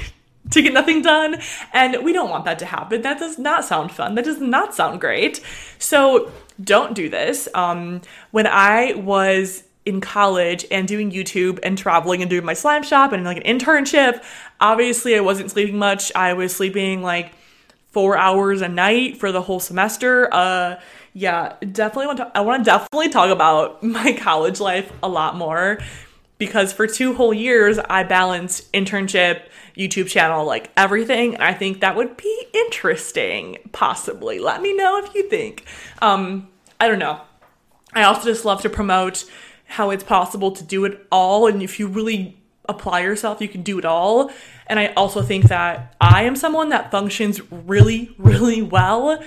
to 0.51 0.61
get 0.61 0.73
nothing 0.73 1.01
done. 1.01 1.41
And 1.73 2.05
we 2.05 2.13
don't 2.13 2.29
want 2.29 2.45
that 2.45 2.59
to 2.59 2.67
happen. 2.67 3.03
That 3.03 3.19
does 3.19 3.39
not 3.39 3.65
sound 3.65 3.93
fun. 3.93 4.17
That 4.17 4.25
does 4.25 4.41
not 4.41 4.75
sound 4.75 5.01
great. 5.01 5.41
So 5.79 6.31
don't 6.63 6.95
do 6.95 7.09
this. 7.09 7.49
Um, 7.55 8.03
when 8.33 8.47
I 8.47 8.95
was 8.95 9.63
in 9.85 10.01
college 10.01 10.65
and 10.71 10.87
doing 10.87 11.11
YouTube 11.11 11.59
and 11.63 11.77
traveling 11.77 12.23
and 12.23 12.31
doing 12.31 12.45
my 12.45 12.55
slime 12.55 12.83
shop 12.83 13.13
and 13.13 13.25
like 13.25 13.45
an 13.45 13.59
internship, 13.59 14.23
obviously 14.62 15.16
I 15.16 15.20
wasn't 15.20 15.51
sleeping 15.51 15.77
much. 15.77 16.12
I 16.14 16.33
was 16.33 16.57
sleeping 16.57 17.03
like 17.03 17.33
four 17.90 18.16
hours 18.16 18.62
a 18.62 18.68
night 18.68 19.18
for 19.18 19.33
the 19.33 19.42
whole 19.42 19.61
semester. 19.61 20.33
Uh, 20.33 20.81
yeah, 21.12 21.57
definitely 21.61 22.07
want 22.07 22.18
to. 22.18 22.33
I 22.35 22.40
want 22.40 22.64
to 22.64 22.70
definitely 22.70 23.11
talk 23.11 23.31
about 23.31 23.83
my 23.83 24.14
college 24.14 24.61
life 24.61 24.90
a 25.03 25.09
lot 25.09 25.37
more 25.37 25.79
because 26.38 26.72
for 26.72 26.87
two 26.87 27.14
whole 27.14 27.35
years 27.35 27.79
I 27.79 28.05
balanced 28.05 28.72
internship, 28.72 29.42
YouTube 29.77 30.09
channel, 30.09 30.46
like 30.46 30.70
everything. 30.77 31.37
I 31.37 31.53
think 31.53 31.81
that 31.81 31.96
would 31.96 32.16
be 32.16 32.46
interesting. 32.55 33.59
Possibly, 33.72 34.38
let 34.38 34.62
me 34.62 34.75
know 34.75 35.03
if 35.05 35.14
you 35.14 35.29
think. 35.29 35.66
Um, 36.01 36.48
I 36.81 36.88
don't 36.88 36.98
know. 36.98 37.20
I 37.94 38.05
also 38.05 38.25
just 38.25 38.46
love 38.46 38.62
to 38.62 38.70
promote 38.70 39.25
how 39.66 39.90
it's 39.90 40.05
possible 40.05 40.53
to 40.53 40.64
do 40.64 40.85
it 40.85 41.07
all. 41.12 41.46
And 41.46 41.62
if 41.62 41.79
you 41.79 41.88
really 41.88 42.42
apply 42.68 43.01
yourself, 43.01 43.40
you 43.40 43.48
can 43.48 43.62
do 43.62 43.79
it 43.79 43.85
all. 43.85 44.31
And 44.66 44.79
I 44.79 44.88
also 44.94 45.22
think 45.22 45.46
that 45.46 45.94
I 46.01 46.25
am 46.25 46.37
someone 46.37 46.68
that 46.70 46.90
functions 46.90 47.40
really, 47.51 48.14
really 48.18 48.62
well. 48.62 49.22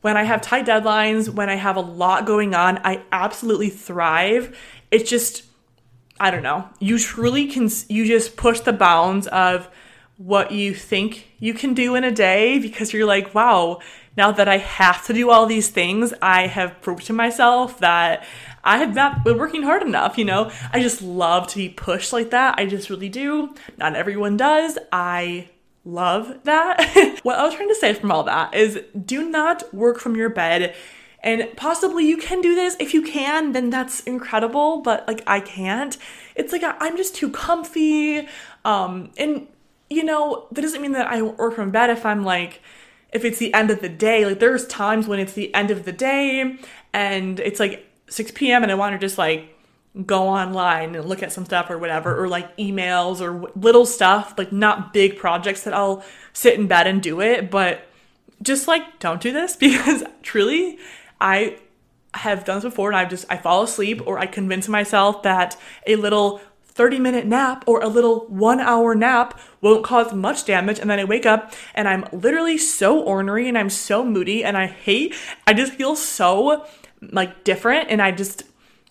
When 0.00 0.16
I 0.16 0.22
have 0.22 0.40
tight 0.40 0.66
deadlines, 0.66 1.28
when 1.28 1.50
I 1.50 1.56
have 1.56 1.76
a 1.76 1.80
lot 1.80 2.24
going 2.24 2.54
on, 2.54 2.78
I 2.78 3.02
absolutely 3.12 3.68
thrive. 3.68 4.56
It's 4.90 5.08
just, 5.08 5.44
I 6.18 6.30
don't 6.30 6.42
know. 6.42 6.68
You 6.78 6.98
truly 6.98 7.46
can, 7.48 7.68
you 7.88 8.06
just 8.06 8.36
push 8.36 8.60
the 8.60 8.72
bounds 8.72 9.26
of 9.26 9.68
what 10.16 10.52
you 10.52 10.74
think 10.74 11.28
you 11.38 11.54
can 11.54 11.72
do 11.72 11.94
in 11.94 12.04
a 12.04 12.10
day 12.10 12.58
because 12.58 12.92
you're 12.92 13.06
like, 13.06 13.34
wow, 13.34 13.80
now 14.16 14.32
that 14.32 14.48
I 14.48 14.58
have 14.58 15.06
to 15.06 15.12
do 15.12 15.30
all 15.30 15.46
these 15.46 15.68
things, 15.68 16.12
I 16.20 16.46
have 16.46 16.80
proved 16.82 17.06
to 17.06 17.12
myself 17.12 17.78
that 17.78 18.26
I 18.62 18.78
have 18.78 18.94
not 18.94 19.24
been 19.24 19.38
working 19.38 19.62
hard 19.62 19.82
enough, 19.82 20.18
you 20.18 20.24
know? 20.24 20.50
I 20.72 20.80
just 20.80 21.00
love 21.00 21.46
to 21.48 21.56
be 21.56 21.68
pushed 21.68 22.12
like 22.12 22.30
that. 22.30 22.58
I 22.58 22.66
just 22.66 22.90
really 22.90 23.08
do. 23.08 23.54
Not 23.78 23.96
everyone 23.96 24.36
does. 24.36 24.78
I 24.92 25.48
love 25.84 26.40
that. 26.44 27.20
what 27.22 27.38
I 27.38 27.44
was 27.44 27.54
trying 27.54 27.68
to 27.68 27.74
say 27.74 27.94
from 27.94 28.12
all 28.12 28.24
that 28.24 28.54
is 28.54 28.80
do 29.04 29.28
not 29.28 29.72
work 29.72 29.98
from 29.98 30.16
your 30.16 30.28
bed. 30.28 30.74
And 31.22 31.48
possibly 31.56 32.06
you 32.06 32.16
can 32.16 32.40
do 32.40 32.54
this. 32.54 32.76
If 32.80 32.94
you 32.94 33.02
can, 33.02 33.52
then 33.52 33.70
that's 33.70 34.00
incredible. 34.00 34.80
But 34.80 35.06
like 35.06 35.22
I 35.26 35.40
can't. 35.40 35.96
It's 36.34 36.52
like 36.52 36.62
I'm 36.64 36.96
just 36.96 37.14
too 37.14 37.30
comfy. 37.30 38.26
Um, 38.64 39.10
and 39.16 39.46
you 39.88 40.04
know, 40.04 40.46
that 40.52 40.62
doesn't 40.62 40.80
mean 40.80 40.92
that 40.92 41.08
I 41.08 41.22
work 41.22 41.54
from 41.54 41.70
bed 41.70 41.90
if 41.90 42.06
I'm 42.06 42.24
like, 42.24 42.62
if 43.12 43.24
it's 43.24 43.38
the 43.38 43.52
end 43.54 43.70
of 43.70 43.80
the 43.80 43.88
day. 43.88 44.24
Like 44.24 44.40
there's 44.40 44.66
times 44.66 45.06
when 45.06 45.18
it's 45.18 45.32
the 45.32 45.52
end 45.54 45.70
of 45.70 45.84
the 45.84 45.92
day 45.92 46.58
and 46.92 47.40
it's 47.40 47.60
like 47.60 47.86
6 48.08 48.32
p.m. 48.32 48.62
and 48.62 48.72
I 48.72 48.74
want 48.74 48.94
to 48.94 48.98
just 48.98 49.18
like 49.18 49.56
go 50.06 50.28
online 50.28 50.94
and 50.94 51.08
look 51.08 51.22
at 51.22 51.32
some 51.32 51.44
stuff 51.44 51.68
or 51.68 51.78
whatever, 51.78 52.20
or 52.20 52.28
like 52.28 52.56
emails 52.56 53.20
or 53.20 53.50
little 53.56 53.86
stuff, 53.86 54.34
like 54.38 54.52
not 54.52 54.92
big 54.92 55.16
projects 55.16 55.64
that 55.64 55.74
I'll 55.74 56.04
sit 56.32 56.58
in 56.58 56.66
bed 56.66 56.86
and 56.86 57.02
do 57.02 57.20
it, 57.20 57.50
but 57.50 57.86
just 58.42 58.68
like 58.68 58.98
don't 59.00 59.20
do 59.20 59.32
this 59.32 59.56
because 59.56 60.04
truly 60.22 60.78
I 61.20 61.58
have 62.14 62.44
done 62.44 62.56
this 62.56 62.64
before 62.64 62.90
and 62.90 62.96
I've 62.96 63.10
just 63.10 63.24
I 63.30 63.36
fall 63.36 63.62
asleep 63.62 64.02
or 64.06 64.18
I 64.18 64.26
convince 64.26 64.68
myself 64.68 65.22
that 65.22 65.56
a 65.86 65.96
little 65.96 66.40
30 66.70 66.98
minute 66.98 67.26
nap 67.26 67.64
or 67.66 67.80
a 67.80 67.88
little 67.88 68.26
one 68.28 68.60
hour 68.60 68.94
nap 68.94 69.38
won't 69.60 69.84
cause 69.84 70.14
much 70.14 70.44
damage. 70.44 70.78
And 70.78 70.88
then 70.88 70.98
I 70.98 71.04
wake 71.04 71.26
up 71.26 71.52
and 71.74 71.88
I'm 71.88 72.06
literally 72.12 72.58
so 72.58 73.00
ornery 73.00 73.48
and 73.48 73.58
I'm 73.58 73.70
so 73.70 74.04
moody 74.04 74.44
and 74.44 74.56
I 74.56 74.66
hate, 74.66 75.14
I 75.46 75.52
just 75.52 75.74
feel 75.74 75.96
so 75.96 76.66
like 77.02 77.44
different 77.44 77.90
and 77.90 78.00
I 78.00 78.12
just 78.12 78.44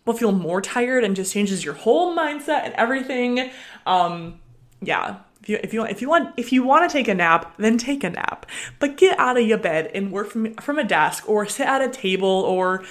will 0.06 0.14
feel 0.14 0.32
more 0.32 0.62
tired 0.62 1.04
and 1.04 1.16
just 1.16 1.34
changes 1.34 1.64
your 1.64 1.74
whole 1.74 2.16
mindset 2.16 2.64
and 2.64 2.74
everything. 2.74 3.52
Um, 3.86 4.40
yeah. 4.82 5.20
If 5.42 5.50
you, 5.50 5.60
if 5.64 5.74
you 5.74 5.86
if 5.86 6.02
you 6.02 6.10
want 6.10 6.34
if 6.36 6.52
you 6.52 6.64
want 6.64 6.90
to 6.90 6.94
take 6.94 7.08
a 7.08 7.16
nap, 7.16 7.56
then 7.58 7.78
take 7.78 8.04
a 8.04 8.10
nap. 8.10 8.46
But 8.78 8.98
get 8.98 9.18
out 9.18 9.38
of 9.38 9.48
your 9.48 9.58
bed 9.58 9.90
and 9.94 10.12
work 10.12 10.30
from 10.30 10.54
from 10.56 10.78
a 10.78 10.84
desk 10.84 11.30
or 11.30 11.48
sit 11.48 11.66
at 11.66 11.82
a 11.82 11.90
table 11.90 12.28
or 12.28 12.84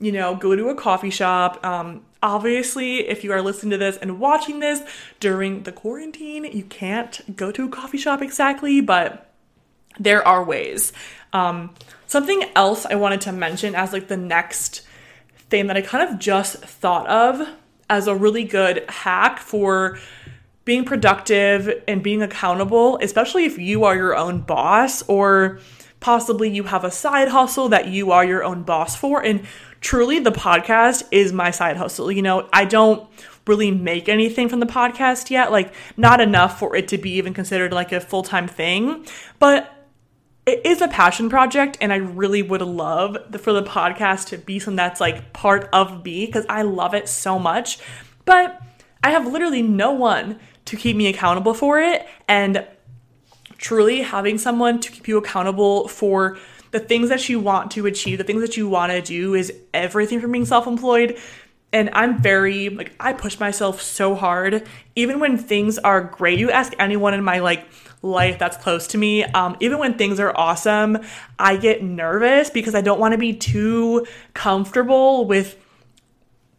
you 0.00 0.12
know 0.12 0.34
go 0.34 0.54
to 0.56 0.68
a 0.68 0.74
coffee 0.74 1.10
shop. 1.10 1.64
Um, 1.64 2.02
Obviously, 2.24 3.06
if 3.06 3.22
you 3.22 3.32
are 3.32 3.42
listening 3.42 3.72
to 3.72 3.76
this 3.76 3.98
and 3.98 4.18
watching 4.18 4.60
this 4.60 4.80
during 5.20 5.64
the 5.64 5.72
quarantine, 5.72 6.44
you 6.44 6.64
can't 6.64 7.36
go 7.36 7.52
to 7.52 7.66
a 7.66 7.68
coffee 7.68 7.98
shop 7.98 8.22
exactly, 8.22 8.80
but 8.80 9.30
there 10.00 10.26
are 10.26 10.42
ways. 10.42 10.94
Um, 11.34 11.74
something 12.06 12.42
else 12.56 12.86
I 12.86 12.94
wanted 12.94 13.20
to 13.22 13.32
mention 13.32 13.74
as 13.74 13.92
like 13.92 14.08
the 14.08 14.16
next 14.16 14.86
thing 15.50 15.66
that 15.66 15.76
I 15.76 15.82
kind 15.82 16.10
of 16.10 16.18
just 16.18 16.56
thought 16.56 17.06
of 17.08 17.46
as 17.90 18.06
a 18.06 18.16
really 18.16 18.44
good 18.44 18.86
hack 18.88 19.38
for 19.38 19.98
being 20.64 20.86
productive 20.86 21.82
and 21.86 22.02
being 22.02 22.22
accountable, 22.22 22.98
especially 23.02 23.44
if 23.44 23.58
you 23.58 23.84
are 23.84 23.94
your 23.94 24.16
own 24.16 24.40
boss 24.40 25.02
or 25.08 25.60
possibly 26.00 26.48
you 26.48 26.64
have 26.64 26.84
a 26.84 26.90
side 26.90 27.28
hustle 27.28 27.68
that 27.68 27.88
you 27.88 28.12
are 28.12 28.24
your 28.24 28.44
own 28.44 28.62
boss 28.62 28.96
for. 28.96 29.22
And 29.22 29.46
truly 29.84 30.18
the 30.18 30.32
podcast 30.32 31.06
is 31.10 31.30
my 31.32 31.50
side 31.50 31.76
hustle. 31.76 32.10
You 32.10 32.22
know, 32.22 32.48
I 32.52 32.64
don't 32.64 33.06
really 33.46 33.70
make 33.70 34.08
anything 34.08 34.48
from 34.48 34.60
the 34.60 34.66
podcast 34.66 35.30
yet, 35.30 35.52
like 35.52 35.74
not 35.98 36.22
enough 36.22 36.58
for 36.58 36.74
it 36.74 36.88
to 36.88 36.98
be 36.98 37.10
even 37.12 37.34
considered 37.34 37.70
like 37.70 37.92
a 37.92 38.00
full-time 38.00 38.48
thing, 38.48 39.06
but 39.38 39.70
it 40.46 40.64
is 40.64 40.80
a 40.80 40.88
passion 40.88 41.28
project 41.28 41.76
and 41.82 41.92
I 41.92 41.96
really 41.96 42.40
would 42.40 42.62
love 42.62 43.18
the, 43.28 43.38
for 43.38 43.52
the 43.52 43.62
podcast 43.62 44.28
to 44.28 44.38
be 44.38 44.58
something 44.58 44.76
that's 44.76 45.02
like 45.02 45.34
part 45.34 45.68
of 45.70 46.02
me 46.02 46.24
because 46.24 46.46
I 46.48 46.62
love 46.62 46.94
it 46.94 47.06
so 47.06 47.38
much. 47.38 47.78
But 48.24 48.58
I 49.02 49.10
have 49.10 49.26
literally 49.26 49.60
no 49.60 49.92
one 49.92 50.40
to 50.64 50.76
keep 50.78 50.96
me 50.96 51.08
accountable 51.08 51.52
for 51.52 51.78
it 51.78 52.06
and 52.26 52.66
truly 53.58 54.00
having 54.00 54.38
someone 54.38 54.80
to 54.80 54.90
keep 54.90 55.06
you 55.08 55.18
accountable 55.18 55.88
for 55.88 56.38
the 56.74 56.80
things 56.80 57.08
that 57.08 57.28
you 57.28 57.38
want 57.38 57.70
to 57.70 57.86
achieve, 57.86 58.18
the 58.18 58.24
things 58.24 58.40
that 58.40 58.56
you 58.56 58.68
want 58.68 58.90
to 58.90 59.00
do 59.00 59.34
is 59.34 59.52
everything 59.72 60.20
from 60.20 60.32
being 60.32 60.44
self 60.44 60.66
employed. 60.66 61.16
And 61.72 61.88
I'm 61.92 62.20
very, 62.20 62.68
like, 62.68 62.92
I 62.98 63.12
push 63.12 63.38
myself 63.38 63.80
so 63.80 64.16
hard. 64.16 64.66
Even 64.96 65.20
when 65.20 65.38
things 65.38 65.78
are 65.78 66.00
great, 66.00 66.38
you 66.38 66.50
ask 66.50 66.72
anyone 66.80 67.14
in 67.14 67.22
my, 67.22 67.38
like, 67.38 67.66
life 68.02 68.40
that's 68.40 68.56
close 68.56 68.88
to 68.88 68.98
me, 68.98 69.22
um, 69.22 69.56
even 69.60 69.78
when 69.78 69.94
things 69.94 70.18
are 70.18 70.36
awesome, 70.36 70.98
I 71.38 71.56
get 71.56 71.82
nervous 71.82 72.50
because 72.50 72.74
I 72.74 72.80
don't 72.80 72.98
want 72.98 73.12
to 73.12 73.18
be 73.18 73.32
too 73.34 74.04
comfortable 74.34 75.26
with 75.26 75.56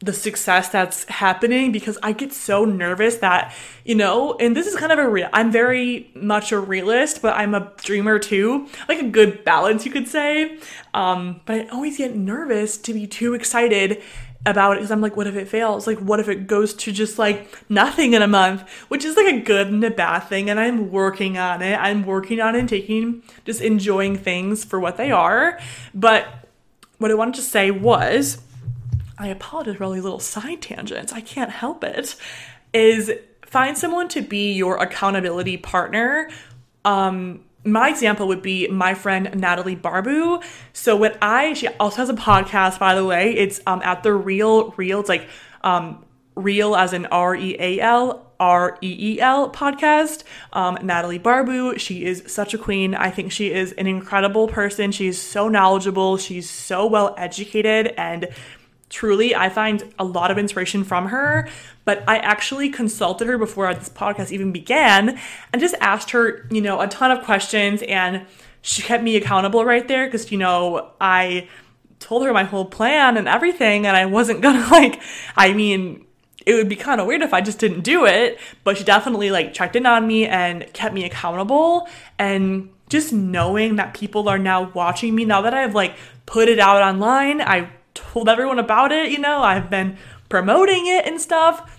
the 0.06 0.14
success 0.14 0.70
that's 0.70 1.04
happening 1.06 1.72
because 1.72 1.98
I 2.04 2.12
get 2.12 2.32
so 2.32 2.64
nervous 2.64 3.18
that, 3.18 3.54
you 3.84 3.96
know, 3.96 4.36
and 4.36 4.56
this 4.56 4.68
is 4.68 4.76
kind 4.76 4.92
of 4.92 5.00
a 5.00 5.10
real, 5.10 5.28
I'm 5.34 5.52
very 5.52 6.12
much 6.14 6.52
a 6.52 6.60
realist, 6.60 7.24
but 7.24 7.36
I'm 7.36 7.56
a 7.56 7.72
dreamer 7.78 8.20
too, 8.20 8.68
like 8.88 9.00
a 9.00 9.10
good 9.10 9.44
balance, 9.44 9.84
you 9.84 9.92
could 9.92 10.08
say. 10.08 10.60
Um, 10.94 11.42
but 11.46 11.62
I 11.62 11.68
always 11.70 11.98
get 11.98 12.16
nervous 12.16 12.78
to 12.78 12.94
be 12.94 13.08
too 13.08 13.34
excited 13.34 14.04
about 14.46 14.74
it 14.74 14.76
because 14.76 14.92
I'm 14.92 15.02
like, 15.02 15.18
what 15.18 15.26
if 15.26 15.36
it 15.36 15.48
fails? 15.48 15.88
Like, 15.88 15.98
what 15.98 16.20
if 16.20 16.30
it 16.30 16.46
goes 16.46 16.76
to 16.76 16.92
just 16.92 17.18
like 17.18 17.52
nothing 17.68 18.14
in 18.14 18.22
a 18.22 18.28
month, 18.28 18.70
which 18.90 19.04
is 19.04 19.18
like 19.18 19.34
a 19.34 19.40
good 19.40 19.68
and 19.68 19.84
a 19.84 19.90
bad 19.90 20.20
thing. 20.20 20.52
And 20.52 20.60
I'm 20.60 20.92
working 20.92 21.40
on 21.40 21.64
it. 21.64 21.76
I'm 21.80 22.06
working 22.06 22.40
on 22.40 22.56
it 22.56 22.60
and 22.60 22.70
taking, 22.70 23.24
just 23.44 23.60
enjoying 23.60 24.18
things 24.18 24.64
for 24.64 24.80
what 24.80 24.98
they 24.98 25.12
are. 25.12 25.60
But 25.96 26.28
what 27.00 27.10
I 27.10 27.16
wanted 27.16 27.36
to 27.36 27.42
say 27.42 27.72
was, 27.72 28.40
I 29.18 29.28
apologize 29.28 29.78
for 29.78 29.86
all 29.86 29.92
these 29.92 30.04
little 30.04 30.20
side 30.20 30.62
tangents. 30.62 31.14
I 31.14 31.22
can't 31.22 31.52
help 31.52 31.84
it. 31.84 32.16
Is 32.74 33.12
find 33.46 33.78
someone 33.78 34.10
to 34.10 34.22
be 34.22 34.54
your 34.54 34.78
accountability 34.78 35.58
partner. 35.58 36.30
Um, 36.84 37.42
my 37.64 37.90
example 37.90 38.28
would 38.28 38.42
be 38.42 38.68
my 38.68 38.94
friend 38.94 39.34
Natalie 39.36 39.76
Barbu. 39.76 40.44
So 40.74 40.96
when 40.96 41.18
I, 41.22 41.54
she 41.54 41.68
also 41.68 41.98
has 41.98 42.10
a 42.10 42.14
podcast, 42.14 42.80
by 42.80 42.96
the 42.96 43.06
way. 43.06 43.36
It's 43.36 43.60
um, 43.66 43.82
at 43.84 44.04
the 44.04 44.14
Real 44.14 44.72
Real. 44.72 45.00
It's 45.00 45.10
like 45.10 45.28
um, 45.64 46.06
Real 46.36 46.76
as 46.76 46.94
in 46.94 47.06
R 47.08 47.36
E 47.36 47.56
A 47.60 47.80
L 47.80 48.26
R 48.40 48.78
E 48.82 49.16
E 49.16 49.22
L 49.22 49.50
podcast. 49.50 50.24
Um, 50.54 50.78
Natalie 50.84 51.20
Barbu, 51.20 51.80
she 51.80 52.06
is 52.06 52.24
such 52.28 52.54
a 52.54 52.58
queen. 52.58 52.94
I 52.94 53.10
think 53.10 53.32
she 53.32 53.52
is 53.52 53.72
an 53.74 53.88
incredible 53.88 54.48
person. 54.48 54.92
She's 54.92 55.20
so 55.20 55.48
knowledgeable. 55.48 56.18
She's 56.18 56.50
so 56.50 56.86
well 56.86 57.16
educated 57.18 57.94
and 57.98 58.28
truly 58.90 59.36
i 59.36 59.50
find 59.50 59.94
a 59.98 60.04
lot 60.04 60.30
of 60.30 60.38
inspiration 60.38 60.84
from 60.84 61.08
her 61.08 61.48
but 61.86 62.04
i 62.08 62.18
actually 62.18 62.70
consulted 62.70 63.28
her 63.28 63.38
before 63.38 63.74
this 63.74 63.90
podcast 63.90 64.32
even 64.32 64.52
began 64.52 65.20
and 65.52 65.62
just 65.62 65.76
asked 65.82 66.12
her 66.12 66.48
you 66.52 66.62
know 66.62 66.80
a 66.80 66.88
ton 66.88 67.12
of 67.12 67.24
questions 67.24 67.82
and 67.84 68.26
she 68.62 68.82
kept 68.82 69.04
me 69.04 69.16
accountable 69.16 69.66
right 69.66 69.88
there 69.88 70.06
because 70.06 70.32
you 70.32 70.38
know 70.38 70.92
i 71.02 71.48
told 72.00 72.24
her 72.24 72.32
my 72.32 72.44
whole 72.44 72.66
plan 72.66 73.18
and 73.18 73.28
everything 73.28 73.88
and 73.88 73.98
i 73.98 74.06
wasn't 74.06 74.40
gonna 74.44 74.68
like 74.70 75.02
i 75.36 75.52
mean 75.52 76.06
it 76.46 76.54
would 76.54 76.70
be 76.70 76.76
kind 76.76 77.02
of 77.02 77.08
weird 77.08 77.22
if 77.22 77.34
i 77.34 77.42
just 77.42 77.58
didn't 77.58 77.82
do 77.82 78.06
it 78.06 78.40
but 78.64 78.78
she 78.78 78.84
definitely 78.84 79.32
like 79.32 79.54
checked 79.54 79.76
in 79.76 79.86
on 79.86 80.06
me 80.06 80.28
and 80.28 80.72
kept 80.74 80.94
me 80.94 81.04
accountable 81.06 81.88
and 82.20 82.70
just 82.88 83.12
knowing 83.12 83.78
that 83.78 83.96
people 83.96 84.30
are 84.30 84.38
now 84.38 84.72
watching 84.74 85.16
me 85.16 85.26
now 85.26 85.42
that 85.42 85.56
i've 85.56 85.74
like 85.74 85.96
put 86.28 86.48
it 86.48 86.60
out 86.60 86.84
online 86.84 87.42
i 87.42 87.68
told 88.16 88.30
everyone 88.30 88.60
about 88.60 88.94
it, 88.94 89.12
you 89.12 89.20
know, 89.20 89.44
I've 89.44 89.70
been 89.70 89.98
promoting 90.30 90.88
it 90.88 91.06
and 91.06 91.20
stuff. 91.20 91.78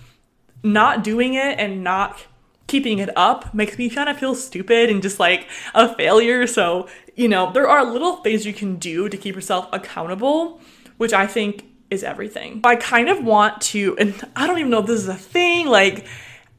Not 0.61 1.03
doing 1.03 1.33
it 1.33 1.57
and 1.57 1.83
not 1.83 2.27
keeping 2.67 2.99
it 2.99 3.09
up 3.17 3.55
makes 3.55 3.75
me 3.79 3.89
kind 3.89 4.07
of 4.07 4.19
feel 4.19 4.35
stupid 4.35 4.91
and 4.91 5.01
just 5.01 5.19
like 5.19 5.47
a 5.73 5.95
failure. 5.95 6.45
So, 6.45 6.89
you 7.15 7.27
know, 7.27 7.51
there 7.51 7.67
are 7.67 7.83
little 7.83 8.17
things 8.17 8.45
you 8.45 8.53
can 8.53 8.75
do 8.75 9.09
to 9.09 9.17
keep 9.17 9.33
yourself 9.33 9.67
accountable, 9.73 10.61
which 10.97 11.11
I 11.11 11.25
think 11.25 11.65
is 11.89 12.03
everything. 12.03 12.61
I 12.63 12.75
kind 12.75 13.09
of 13.09 13.23
want 13.23 13.59
to, 13.73 13.97
and 13.97 14.13
I 14.35 14.45
don't 14.45 14.59
even 14.59 14.69
know 14.69 14.81
if 14.81 14.85
this 14.85 14.99
is 14.99 15.07
a 15.07 15.15
thing, 15.15 15.65
like, 15.65 16.05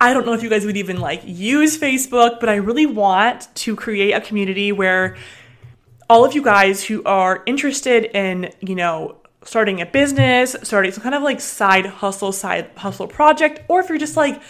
I 0.00 0.12
don't 0.12 0.26
know 0.26 0.32
if 0.32 0.42
you 0.42 0.50
guys 0.50 0.66
would 0.66 0.76
even 0.76 0.98
like 0.98 1.22
use 1.24 1.78
Facebook, 1.78 2.40
but 2.40 2.48
I 2.48 2.56
really 2.56 2.86
want 2.86 3.46
to 3.56 3.76
create 3.76 4.10
a 4.12 4.20
community 4.20 4.72
where 4.72 5.16
all 6.10 6.24
of 6.24 6.34
you 6.34 6.42
guys 6.42 6.82
who 6.82 7.04
are 7.04 7.44
interested 7.46 8.06
in, 8.06 8.52
you 8.60 8.74
know, 8.74 9.18
starting 9.48 9.80
a 9.80 9.86
business, 9.86 10.54
starting 10.62 10.92
some 10.92 11.02
kind 11.02 11.14
of 11.14 11.22
like 11.22 11.40
side 11.40 11.86
hustle, 11.86 12.32
side 12.32 12.70
hustle 12.76 13.06
project, 13.06 13.62
or 13.66 13.80
if 13.80 13.88
you're 13.88 13.96
just 13.96 14.14
like 14.14 14.42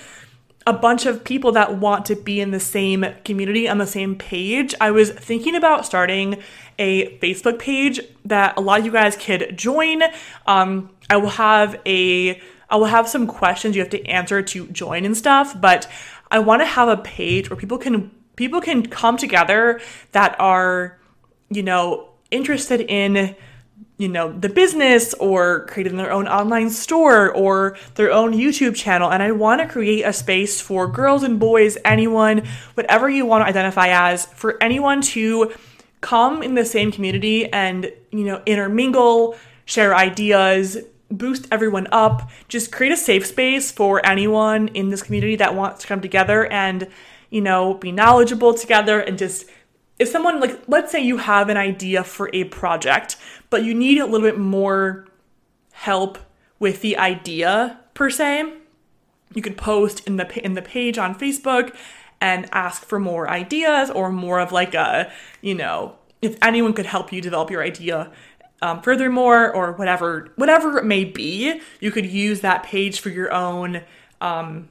a 0.66 0.72
bunch 0.72 1.06
of 1.06 1.22
people 1.22 1.52
that 1.52 1.78
want 1.78 2.04
to 2.04 2.16
be 2.16 2.40
in 2.40 2.50
the 2.50 2.58
same 2.58 3.06
community 3.24 3.68
on 3.68 3.78
the 3.78 3.87
same 3.87 4.16
page, 4.16 4.74
I 4.80 4.90
was 4.90 5.11
thinking 5.11 5.54
about 5.54 5.87
starting 5.87 6.42
a 6.80 7.16
Facebook 7.18 7.61
page 7.61 8.00
that 8.24 8.58
a 8.58 8.61
lot 8.61 8.80
of 8.80 8.87
you 8.87 8.90
guys 8.90 9.16
could 9.16 9.56
join. 9.56 10.02
Um, 10.48 10.90
I 11.08 11.16
will 11.16 11.30
have 11.30 11.80
a 11.87 12.40
I 12.68 12.76
will 12.76 12.87
have 12.87 13.08
some 13.08 13.28
questions 13.28 13.76
you 13.76 13.82
have 13.82 13.90
to 13.90 14.04
answer 14.04 14.42
to 14.42 14.66
join 14.66 15.04
and 15.04 15.16
stuff, 15.16 15.58
but 15.61 15.88
I 16.32 16.40
want 16.40 16.61
to 16.61 16.66
have 16.66 16.88
a 16.88 16.96
page 16.96 17.50
where 17.50 17.56
people 17.56 17.78
can 17.78 18.11
people 18.34 18.61
can 18.61 18.84
come 18.84 19.16
together 19.16 19.80
that 20.11 20.34
are, 20.40 20.98
you 21.50 21.62
know, 21.62 22.08
interested 22.32 22.80
in 22.80 23.37
you 23.98 24.08
know 24.08 24.32
the 24.32 24.48
business 24.48 25.12
or 25.14 25.66
creating 25.66 25.96
their 25.96 26.12
own 26.12 26.26
online 26.26 26.70
store 26.70 27.30
or 27.32 27.76
their 27.96 28.11
own 28.11 28.32
YouTube 28.32 28.74
channel. 28.74 29.11
And 29.11 29.22
I 29.22 29.32
want 29.32 29.61
to 29.61 29.68
create 29.68 30.02
a 30.02 30.12
space 30.12 30.61
for 30.61 30.87
girls 30.87 31.22
and 31.24 31.38
boys 31.38 31.76
anyone 31.84 32.44
whatever 32.74 33.11
you 33.11 33.26
want 33.26 33.42
to 33.42 33.48
identify 33.48 33.88
as 33.88 34.24
for 34.26 34.56
anyone 34.62 35.02
to 35.02 35.52
come 36.00 36.42
in 36.42 36.54
the 36.54 36.64
same 36.64 36.92
community 36.92 37.52
and 37.52 37.92
you 38.11 38.24
know 38.24 38.40
intermingle 38.46 39.37
share 39.66 39.94
ideas 39.94 40.78
boost 41.11 41.48
everyone 41.50 41.88
up. 41.90 42.30
Just 42.48 42.70
create 42.70 42.92
a 42.92 42.96
safe 42.96 43.26
space 43.26 43.70
for 43.70 44.04
anyone 44.04 44.68
in 44.68 44.90
this 44.90 45.02
community 45.02 45.37
that 45.37 45.54
wants 45.54 45.82
to 45.82 45.87
come 45.88 46.00
together 46.00 46.46
and 46.46 46.88
you 47.30 47.40
know 47.40 47.74
be 47.74 47.92
knowledgeable 47.92 48.54
together 48.54 49.00
and 49.00 49.18
just 49.18 49.46
if 49.98 50.08
someone 50.08 50.40
like 50.40 50.61
let's 50.68 50.92
say 50.92 51.00
you 51.00 51.18
have 51.18 51.48
an 51.48 51.56
idea 51.56 52.04
for 52.04 52.30
a 52.32 52.44
project 52.44 53.16
but 53.50 53.64
you 53.64 53.74
need 53.74 53.98
a 53.98 54.06
little 54.06 54.26
bit 54.26 54.38
more 54.38 55.06
help 55.72 56.18
with 56.58 56.80
the 56.80 56.96
idea 56.96 57.78
per 57.94 58.11
se 58.11 58.52
you 59.34 59.42
could 59.42 59.56
post 59.56 60.06
in 60.06 60.16
the 60.16 60.44
in 60.44 60.54
the 60.54 60.62
page 60.62 60.98
on 60.98 61.14
Facebook 61.14 61.74
and 62.20 62.48
ask 62.52 62.84
for 62.84 62.98
more 62.98 63.28
ideas 63.30 63.90
or 63.90 64.11
more 64.11 64.40
of 64.40 64.52
like 64.52 64.74
a 64.74 65.11
you 65.40 65.54
know 65.54 65.96
if 66.20 66.37
anyone 66.42 66.72
could 66.72 66.87
help 66.87 67.12
you 67.12 67.20
develop 67.20 67.50
your 67.50 67.62
idea 67.62 68.11
um, 68.61 68.82
furthermore 68.82 69.52
or 69.52 69.72
whatever 69.72 70.32
whatever 70.37 70.78
it 70.78 70.84
may 70.84 71.04
be 71.04 71.61
you 71.80 71.90
could 71.90 72.06
use 72.06 72.40
that 72.40 72.62
page 72.64 73.00
for 73.00 73.11
your 73.11 73.32
own 73.32 73.82
um, 74.20 74.68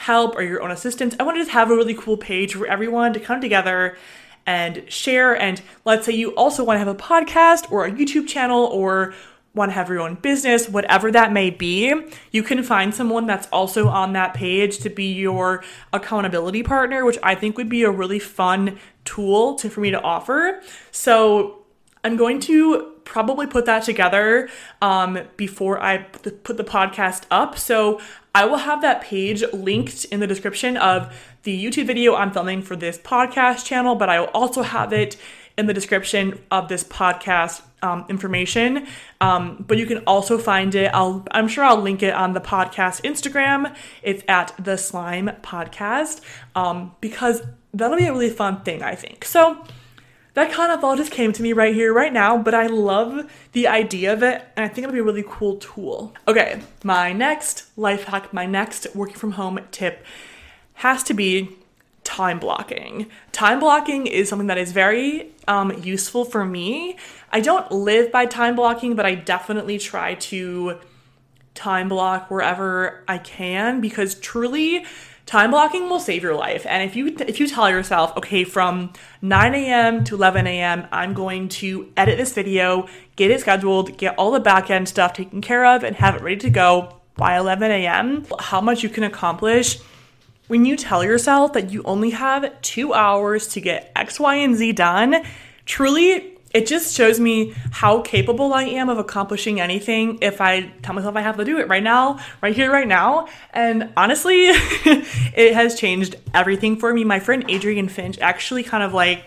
help 0.00 0.34
or 0.34 0.42
your 0.42 0.62
own 0.62 0.70
assistance. 0.70 1.14
I 1.20 1.24
want 1.24 1.36
to 1.36 1.40
just 1.42 1.50
have 1.50 1.70
a 1.70 1.76
really 1.76 1.94
cool 1.94 2.16
page 2.16 2.54
for 2.54 2.66
everyone 2.66 3.12
to 3.12 3.20
come 3.20 3.40
together 3.40 3.98
and 4.46 4.84
share. 4.88 5.34
And 5.40 5.60
let's 5.84 6.06
say 6.06 6.12
you 6.12 6.34
also 6.34 6.64
want 6.64 6.76
to 6.76 6.78
have 6.78 6.88
a 6.88 6.94
podcast 6.94 7.70
or 7.70 7.84
a 7.84 7.90
YouTube 7.90 8.26
channel 8.26 8.64
or 8.66 9.14
want 9.54 9.70
to 9.70 9.74
have 9.74 9.88
your 9.88 10.00
own 10.00 10.14
business, 10.14 10.68
whatever 10.68 11.10
that 11.10 11.32
may 11.32 11.50
be, 11.50 11.92
you 12.30 12.42
can 12.42 12.62
find 12.62 12.94
someone 12.94 13.26
that's 13.26 13.48
also 13.48 13.88
on 13.88 14.12
that 14.12 14.32
page 14.32 14.78
to 14.78 14.88
be 14.88 15.12
your 15.12 15.64
accountability 15.92 16.62
partner, 16.62 17.04
which 17.04 17.18
I 17.22 17.34
think 17.34 17.56
would 17.56 17.68
be 17.68 17.82
a 17.82 17.90
really 17.90 18.20
fun 18.20 18.78
tool 19.04 19.56
to, 19.56 19.68
for 19.68 19.80
me 19.80 19.90
to 19.90 20.00
offer. 20.00 20.62
So 20.92 21.64
I'm 22.04 22.16
going 22.16 22.40
to 22.40 22.92
probably 23.04 23.46
put 23.46 23.66
that 23.66 23.82
together 23.82 24.48
um, 24.80 25.18
before 25.36 25.82
I 25.82 25.98
put 25.98 26.56
the 26.56 26.64
podcast 26.64 27.24
up. 27.30 27.58
So 27.58 28.00
I 28.34 28.44
will 28.44 28.58
have 28.58 28.82
that 28.82 29.02
page 29.02 29.42
linked 29.52 30.04
in 30.06 30.20
the 30.20 30.28
description 30.28 30.76
of 30.76 31.12
the 31.42 31.64
YouTube 31.64 31.86
video 31.86 32.14
I'm 32.14 32.32
filming 32.32 32.62
for 32.62 32.76
this 32.76 32.98
podcast 32.98 33.64
channel, 33.64 33.94
but 33.94 34.08
I 34.08 34.20
will 34.20 34.28
also 34.28 34.62
have 34.62 34.92
it 34.92 35.16
in 35.56 35.66
the 35.66 35.74
description 35.74 36.38
of 36.50 36.68
this 36.68 36.84
podcast 36.84 37.62
um, 37.82 38.04
information. 38.08 38.86
Um, 39.20 39.64
but 39.66 39.78
you 39.78 39.86
can 39.86 39.98
also 40.06 40.38
find 40.38 40.74
it. 40.74 40.90
I'll 40.92 41.26
I'm 41.30 41.48
sure 41.48 41.64
I'll 41.64 41.80
link 41.80 42.02
it 42.02 42.14
on 42.14 42.34
the 42.34 42.40
podcast 42.40 43.02
Instagram. 43.02 43.74
It's 44.02 44.22
at 44.28 44.54
the 44.58 44.76
Slime 44.76 45.30
Podcast 45.42 46.20
um, 46.54 46.94
because 47.00 47.42
that'll 47.72 47.96
be 47.96 48.06
a 48.06 48.12
really 48.12 48.30
fun 48.30 48.62
thing 48.62 48.82
I 48.82 48.94
think. 48.94 49.24
So 49.24 49.64
that 50.34 50.52
kind 50.52 50.70
of 50.70 50.84
all 50.84 50.96
just 50.96 51.10
came 51.10 51.32
to 51.32 51.42
me 51.42 51.52
right 51.52 51.74
here, 51.74 51.92
right 51.92 52.12
now, 52.12 52.38
but 52.38 52.54
I 52.54 52.66
love 52.68 53.30
the 53.52 53.66
idea 53.66 54.12
of 54.12 54.22
it, 54.22 54.44
and 54.56 54.64
I 54.64 54.68
think 54.68 54.84
it'll 54.84 54.92
be 54.92 55.00
a 55.00 55.04
really 55.04 55.24
cool 55.26 55.56
tool. 55.56 56.14
Okay, 56.28 56.60
my 56.84 57.12
next 57.12 57.66
life 57.76 58.04
hack, 58.04 58.32
my 58.32 58.46
next 58.46 58.86
working 58.94 59.16
from 59.16 59.32
home 59.32 59.58
tip 59.72 60.04
has 60.80 61.02
to 61.02 61.12
be 61.12 61.50
time 62.04 62.38
blocking. 62.38 63.06
Time 63.32 63.60
blocking 63.60 64.06
is 64.06 64.30
something 64.30 64.46
that 64.46 64.56
is 64.56 64.72
very 64.72 65.30
um, 65.46 65.78
useful 65.82 66.24
for 66.24 66.42
me. 66.42 66.96
I 67.30 67.40
don't 67.40 67.70
live 67.70 68.10
by 68.10 68.24
time 68.24 68.56
blocking, 68.56 68.96
but 68.96 69.04
I 69.04 69.14
definitely 69.14 69.78
try 69.78 70.14
to 70.14 70.78
time 71.54 71.90
block 71.90 72.30
wherever 72.30 73.04
I 73.06 73.18
can 73.18 73.82
because 73.82 74.14
truly 74.14 74.86
time 75.26 75.50
blocking 75.50 75.90
will 75.90 76.00
save 76.00 76.22
your 76.22 76.34
life. 76.34 76.64
And 76.66 76.82
if 76.88 76.96
you 76.96 77.14
if 77.28 77.38
you 77.38 77.46
tell 77.46 77.68
yourself, 77.68 78.16
okay, 78.16 78.44
from 78.44 78.94
9 79.20 79.54
a.m. 79.54 80.02
to 80.04 80.14
11 80.14 80.46
a.m., 80.46 80.88
I'm 80.90 81.12
going 81.12 81.50
to 81.60 81.92
edit 81.94 82.16
this 82.16 82.32
video, 82.32 82.88
get 83.16 83.30
it 83.30 83.42
scheduled, 83.42 83.98
get 83.98 84.14
all 84.16 84.30
the 84.30 84.40
back 84.40 84.70
end 84.70 84.88
stuff 84.88 85.12
taken 85.12 85.42
care 85.42 85.66
of, 85.66 85.84
and 85.84 85.96
have 85.96 86.14
it 86.14 86.22
ready 86.22 86.38
to 86.38 86.48
go 86.48 86.96
by 87.16 87.36
11 87.36 87.70
a.m. 87.70 88.24
How 88.38 88.62
much 88.62 88.82
you 88.82 88.88
can 88.88 89.04
accomplish 89.04 89.78
when 90.50 90.64
you 90.64 90.76
tell 90.76 91.04
yourself 91.04 91.52
that 91.52 91.70
you 91.70 91.80
only 91.84 92.10
have 92.10 92.60
two 92.60 92.92
hours 92.92 93.46
to 93.46 93.60
get 93.60 93.92
X, 93.94 94.18
Y, 94.18 94.34
and 94.34 94.56
Z 94.56 94.72
done. 94.72 95.22
Truly, 95.64 96.38
it 96.52 96.66
just 96.66 96.96
shows 96.96 97.20
me 97.20 97.54
how 97.70 98.00
capable 98.02 98.52
I 98.52 98.64
am 98.64 98.88
of 98.88 98.98
accomplishing 98.98 99.60
anything 99.60 100.18
if 100.20 100.40
I 100.40 100.62
tell 100.82 100.96
myself 100.96 101.14
I 101.14 101.20
have 101.20 101.36
to 101.36 101.44
do 101.44 101.60
it 101.60 101.68
right 101.68 101.84
now, 101.84 102.18
right 102.42 102.52
here, 102.52 102.72
right 102.72 102.88
now. 102.88 103.28
And 103.52 103.92
honestly, 103.96 104.46
it 104.46 105.54
has 105.54 105.78
changed 105.78 106.16
everything 106.34 106.76
for 106.76 106.92
me. 106.92 107.04
My 107.04 107.20
friend 107.20 107.48
Adrienne 107.48 107.88
Finch 107.88 108.18
actually 108.18 108.64
kind 108.64 108.82
of 108.82 108.92
like 108.92 109.26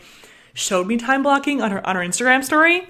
showed 0.54 0.88
me 0.88 0.98
time 0.98 1.24
blocking 1.24 1.62
on 1.62 1.72
her 1.72 1.88
on 1.88 1.96
her 1.96 2.02
Instagram 2.02 2.44
story. 2.44 2.86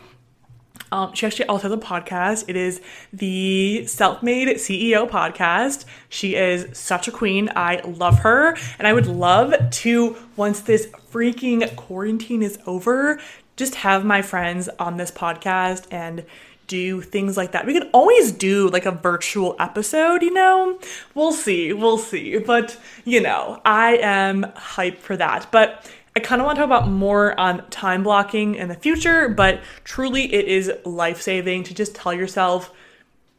Um, 0.94 1.12
she 1.16 1.26
actually 1.26 1.48
also 1.48 1.70
has 1.70 1.72
a 1.72 1.82
podcast. 1.82 2.46
It 2.48 2.56
is 2.56 2.80
the 3.12 3.84
Self 3.88 4.22
Made 4.22 4.48
CEO 4.58 5.10
podcast. 5.10 5.86
She 6.08 6.36
is 6.36 6.78
such 6.78 7.08
a 7.08 7.12
queen. 7.12 7.50
I 7.56 7.82
love 7.82 8.20
her. 8.20 8.56
And 8.78 8.88
I 8.88 8.94
would 8.94 9.08
love 9.08 9.56
to, 9.72 10.16
once 10.36 10.60
this 10.62 10.86
freaking 11.12 11.76
quarantine 11.76 12.44
is 12.44 12.60
over, 12.68 13.20
just 13.56 13.74
have 13.74 14.06
my 14.06 14.22
friends 14.22 14.70
on 14.78 14.98
this 14.98 15.10
podcast 15.10 15.88
and 15.90 16.26
do 16.68 17.02
things 17.02 17.38
like 17.38 17.54
that. 17.54 17.66
We 17.66 17.74
could 17.74 17.90
always 17.92 18.32
do 18.32 18.70
like 18.70 18.86
a 18.86 18.92
virtual 18.92 19.56
episode, 19.60 20.22
you 20.22 20.32
know? 20.32 20.78
We'll 21.16 21.32
see, 21.32 21.74
we'll 21.74 21.98
see. 21.98 22.38
But, 22.38 22.78
you 23.04 23.20
know, 23.20 23.60
I 23.66 23.98
am 23.98 24.44
hyped 24.56 25.00
for 25.00 25.18
that. 25.18 25.48
But 25.50 25.90
I 26.15 26.19
kind 26.19 26.41
of 26.41 26.45
want 26.45 26.58
to 26.58 26.62
talk 26.62 26.67
about 26.67 26.89
more 26.89 27.38
on 27.39 27.67
time 27.69 28.04
blocking 28.04 28.56
in 28.56 28.67
the 28.67 28.76
future, 28.76 29.30
but 29.30 29.62
truly 29.84 30.32
it 30.34 30.45
is 30.45 30.71
life 30.86 31.21
saving 31.21 31.63
to 31.63 31.73
just 31.73 31.95
tell 31.95 32.13
yourself 32.13 32.71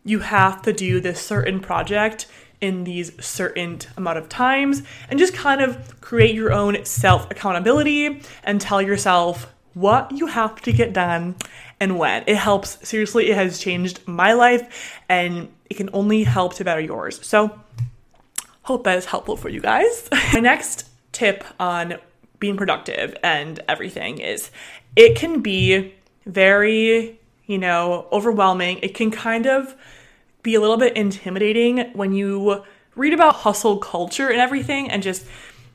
you 0.05 0.19
have 0.19 0.63
to 0.63 0.73
do 0.73 1.01
this 1.01 1.21
certain 1.21 1.61
project 1.61 2.27
in 2.61 2.85
these 2.85 3.13
certain 3.25 3.79
amount 3.97 4.19
of 4.19 4.29
times 4.29 4.83
and 5.09 5.19
just 5.19 5.35
kind 5.35 5.61
of 5.61 6.01
create 6.01 6.35
your 6.35 6.53
own 6.53 6.85
self 6.85 7.31
accountability 7.31 8.21
and 8.43 8.61
tell 8.61 8.83
yourself 8.83 9.53
what 9.75 10.11
you 10.13 10.27
have 10.27 10.61
to 10.63 10.73
get 10.73 10.93
done 10.93 11.37
and 11.81 11.99
when. 11.99 12.25
It 12.27 12.37
helps. 12.37 12.87
Seriously, 12.87 13.31
it 13.31 13.37
has 13.37 13.59
changed 13.59 14.07
my 14.07 14.33
life 14.33 15.01
and 15.09 15.49
it 15.71 15.75
can 15.75 15.91
only 15.93 16.25
help 16.25 16.55
to 16.55 16.65
better 16.65 16.81
yours. 16.81 17.25
So, 17.27 17.61
hope 18.63 18.85
that 18.85 18.99
is 18.99 19.05
helpful 19.05 19.37
for 19.37 19.49
you 19.49 19.61
guys. 19.61 20.09
my 20.33 20.41
next 20.41 20.89
tip 21.13 21.45
on 21.61 21.99
being 22.45 22.59
productive 22.59 23.17
and 23.23 23.59
everything 23.69 24.19
is 24.19 24.51
it 24.97 25.17
can 25.17 25.41
be 25.41 25.95
very, 26.27 27.19
you 27.47 27.57
know, 27.57 28.07
overwhelming. 28.13 28.79
It 28.83 28.95
can 28.95 29.11
kind 29.11 29.47
of 29.47 29.75
be 30.43 30.55
a 30.55 30.61
little 30.61 30.77
bit 30.77 30.95
intimidating 30.95 31.91
when 31.95 32.13
you 32.13 32.63
read 32.97 33.15
about 33.15 33.37
hustle 33.37 33.79
culture 33.79 34.29
and 34.29 34.39
everything 34.39 34.91
and 34.91 35.03
just 35.03 35.25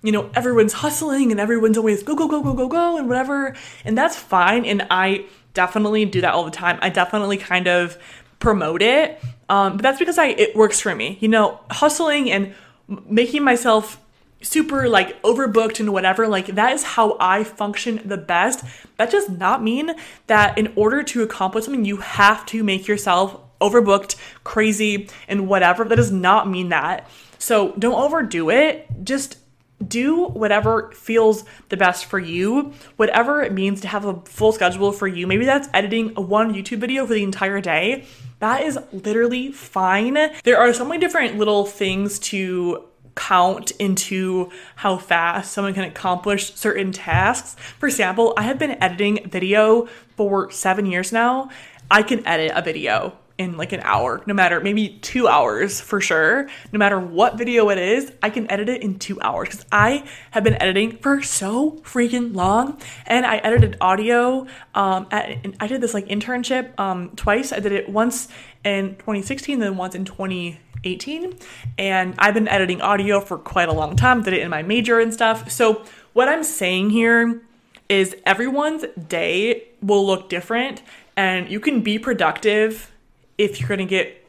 you 0.03 0.12
know, 0.12 0.29
everyone's 0.36 0.73
hustling 0.73 1.32
and 1.32 1.39
everyone's 1.41 1.77
always 1.77 2.03
go, 2.03 2.15
go, 2.15 2.27
go, 2.27 2.41
go, 2.43 2.53
go, 2.53 2.67
go, 2.67 2.97
and 2.97 3.10
whatever. 3.10 3.55
And 3.84 3.97
that's 3.97 4.15
fine. 4.15 4.63
And 4.63 4.86
I 4.91 5.25
definitely 5.53 6.05
do 6.05 6.21
that 6.21 6.34
all 6.36 6.45
the 6.45 6.51
time. 6.51 6.77
I 6.84 6.89
definitely 6.89 7.36
kind 7.36 7.67
of 7.67 7.97
promote 8.38 8.82
it. 8.84 9.19
Um, 9.49 9.73
but 9.73 9.82
that's 9.82 9.99
because 9.99 10.17
I 10.19 10.27
it 10.27 10.55
works 10.55 10.79
for 10.79 10.93
me. 10.93 11.17
You 11.19 11.29
know, 11.29 11.60
hustling 11.71 12.32
and 12.32 12.53
making 12.88 13.43
myself 13.43 13.99
super 14.41 14.88
like 14.88 15.21
overbooked 15.21 15.80
and 15.80 15.91
whatever, 15.91 16.28
like 16.28 16.47
that 16.47 16.73
is 16.73 16.84
how 16.84 17.17
I 17.19 17.43
function 17.43 18.02
the 18.06 18.17
best. 18.17 18.63
That 18.97 19.12
does 19.12 19.30
not 19.30 19.63
mean 19.63 19.93
that 20.28 20.58
in 20.58 20.71
order 20.75 21.04
to 21.04 21.23
accomplish 21.23 21.65
something, 21.65 21.86
you 21.86 21.97
have 21.97 22.45
to 22.47 22.63
make 22.63 22.88
yourself 22.88 23.39
overbooked, 23.60 24.15
crazy, 24.43 25.10
and 25.28 25.47
whatever. 25.47 25.84
That 25.84 25.97
does 25.97 26.12
not 26.12 26.49
mean 26.49 26.69
that. 26.69 27.10
So 27.38 27.73
don't 27.73 27.99
overdo 27.99 28.49
it. 28.49 28.88
Just 29.04 29.38
do 29.86 30.25
whatever 30.25 30.91
feels 30.91 31.45
the 31.69 31.78
best 31.78 32.06
for 32.06 32.19
you, 32.19 32.73
whatever 32.97 33.41
it 33.41 33.54
means 33.54 33.80
to 33.82 33.88
have 33.88 34.04
a 34.06 34.19
full 34.21 34.52
schedule 34.52 34.91
for 34.91 35.08
you. 35.08 35.25
Maybe 35.25 35.45
that's 35.45 35.69
editing 35.73 36.10
one 36.15 36.54
YouTube 36.54 36.80
video 36.80 37.06
for 37.06 37.13
the 37.13 37.23
entire 37.23 37.62
day. 37.62 38.06
That 38.39 38.63
is 38.63 38.78
literally 38.91 39.52
fine. 39.52 40.17
There 40.43 40.58
are 40.58 40.73
so 40.73 40.86
many 40.86 40.99
different 40.99 41.38
little 41.38 41.65
things 41.65 42.19
to 42.19 42.86
count 43.15 43.72
into 43.72 44.52
how 44.78 44.98
fast 44.98 45.52
someone 45.52 45.74
can 45.74 45.84
accomplish 45.84 46.54
certain 46.56 46.91
tasks. 46.91 47.56
For 47.80 47.88
example, 47.88 48.34
I 48.38 48.43
have 48.43 48.60
been 48.60 48.82
editing 48.82 49.30
video 49.30 49.88
for 50.15 50.52
seven 50.52 50.86
years 50.86 51.12
now. 51.12 51.50
I 51.91 52.04
can 52.04 52.26
edit 52.26 52.52
a 52.56 52.62
video 52.62 53.17
in 53.39 53.56
like 53.56 53.71
an 53.71 53.80
hour, 53.84 54.21
no 54.28 54.34
matter 54.34 54.60
maybe 54.60 54.99
two 55.02 55.28
hours 55.28 55.80
for 55.80 56.02
sure. 56.02 56.49
No 56.73 56.78
matter 56.78 56.99
what 56.99 57.38
video 57.38 57.69
it 57.69 57.78
is, 57.78 58.12
I 58.21 58.30
can 58.30 58.52
edit 58.52 58.67
it 58.67 58.84
in 58.84 58.99
two 58.99 59.19
hours 59.21 59.47
because 59.47 59.65
I 59.71 60.04
have 60.32 60.43
been 60.43 60.62
editing 60.62 60.97
for 60.97 61.21
so 61.21 61.71
freaking 61.84 62.36
long. 62.36 62.80
And 63.08 63.25
I 63.25 63.38
edited 63.38 63.78
audio. 63.80 64.45
Um, 64.75 65.08
at, 65.10 65.38
I 65.62 65.67
did 65.67 65.80
this 65.80 65.93
like 65.93 66.08
internship 66.08 66.78
um, 66.78 67.12
twice. 67.15 67.54
I 67.54 67.62
did 67.62 67.71
it 67.71 67.88
once 67.88 68.28
in 68.65 68.97
2016, 68.97 69.60
then 69.60 69.78
once 69.78 69.95
in 69.95 70.04
2018. 70.04 71.38
And 71.78 72.15
I've 72.19 72.34
been 72.34 72.49
editing 72.49 72.82
audio 72.82 73.21
for 73.21 73.38
quite 73.38 73.69
a 73.69 73.73
long 73.73 73.95
time. 73.95 74.21
Did 74.21 74.34
it 74.34 74.41
in 74.41 74.49
my 74.49 74.63
major 74.63 74.99
and 74.99 75.13
stuff. 75.13 75.49
So 75.49 75.86
what 76.12 76.28
I'm 76.28 76.43
saying 76.43 76.89
here 76.89 77.41
is 77.88 78.17
everyone's 78.25 78.84
day 79.08 79.69
will 79.82 80.06
look 80.06 80.28
different 80.28 80.84
and 81.15 81.49
you 81.49 81.62
can 81.62 81.82
be 81.82 81.97
productive 81.97 82.91
if 83.39 83.60
you're 83.60 83.69
going 83.69 83.80
to 83.80 83.86
get 83.86 84.19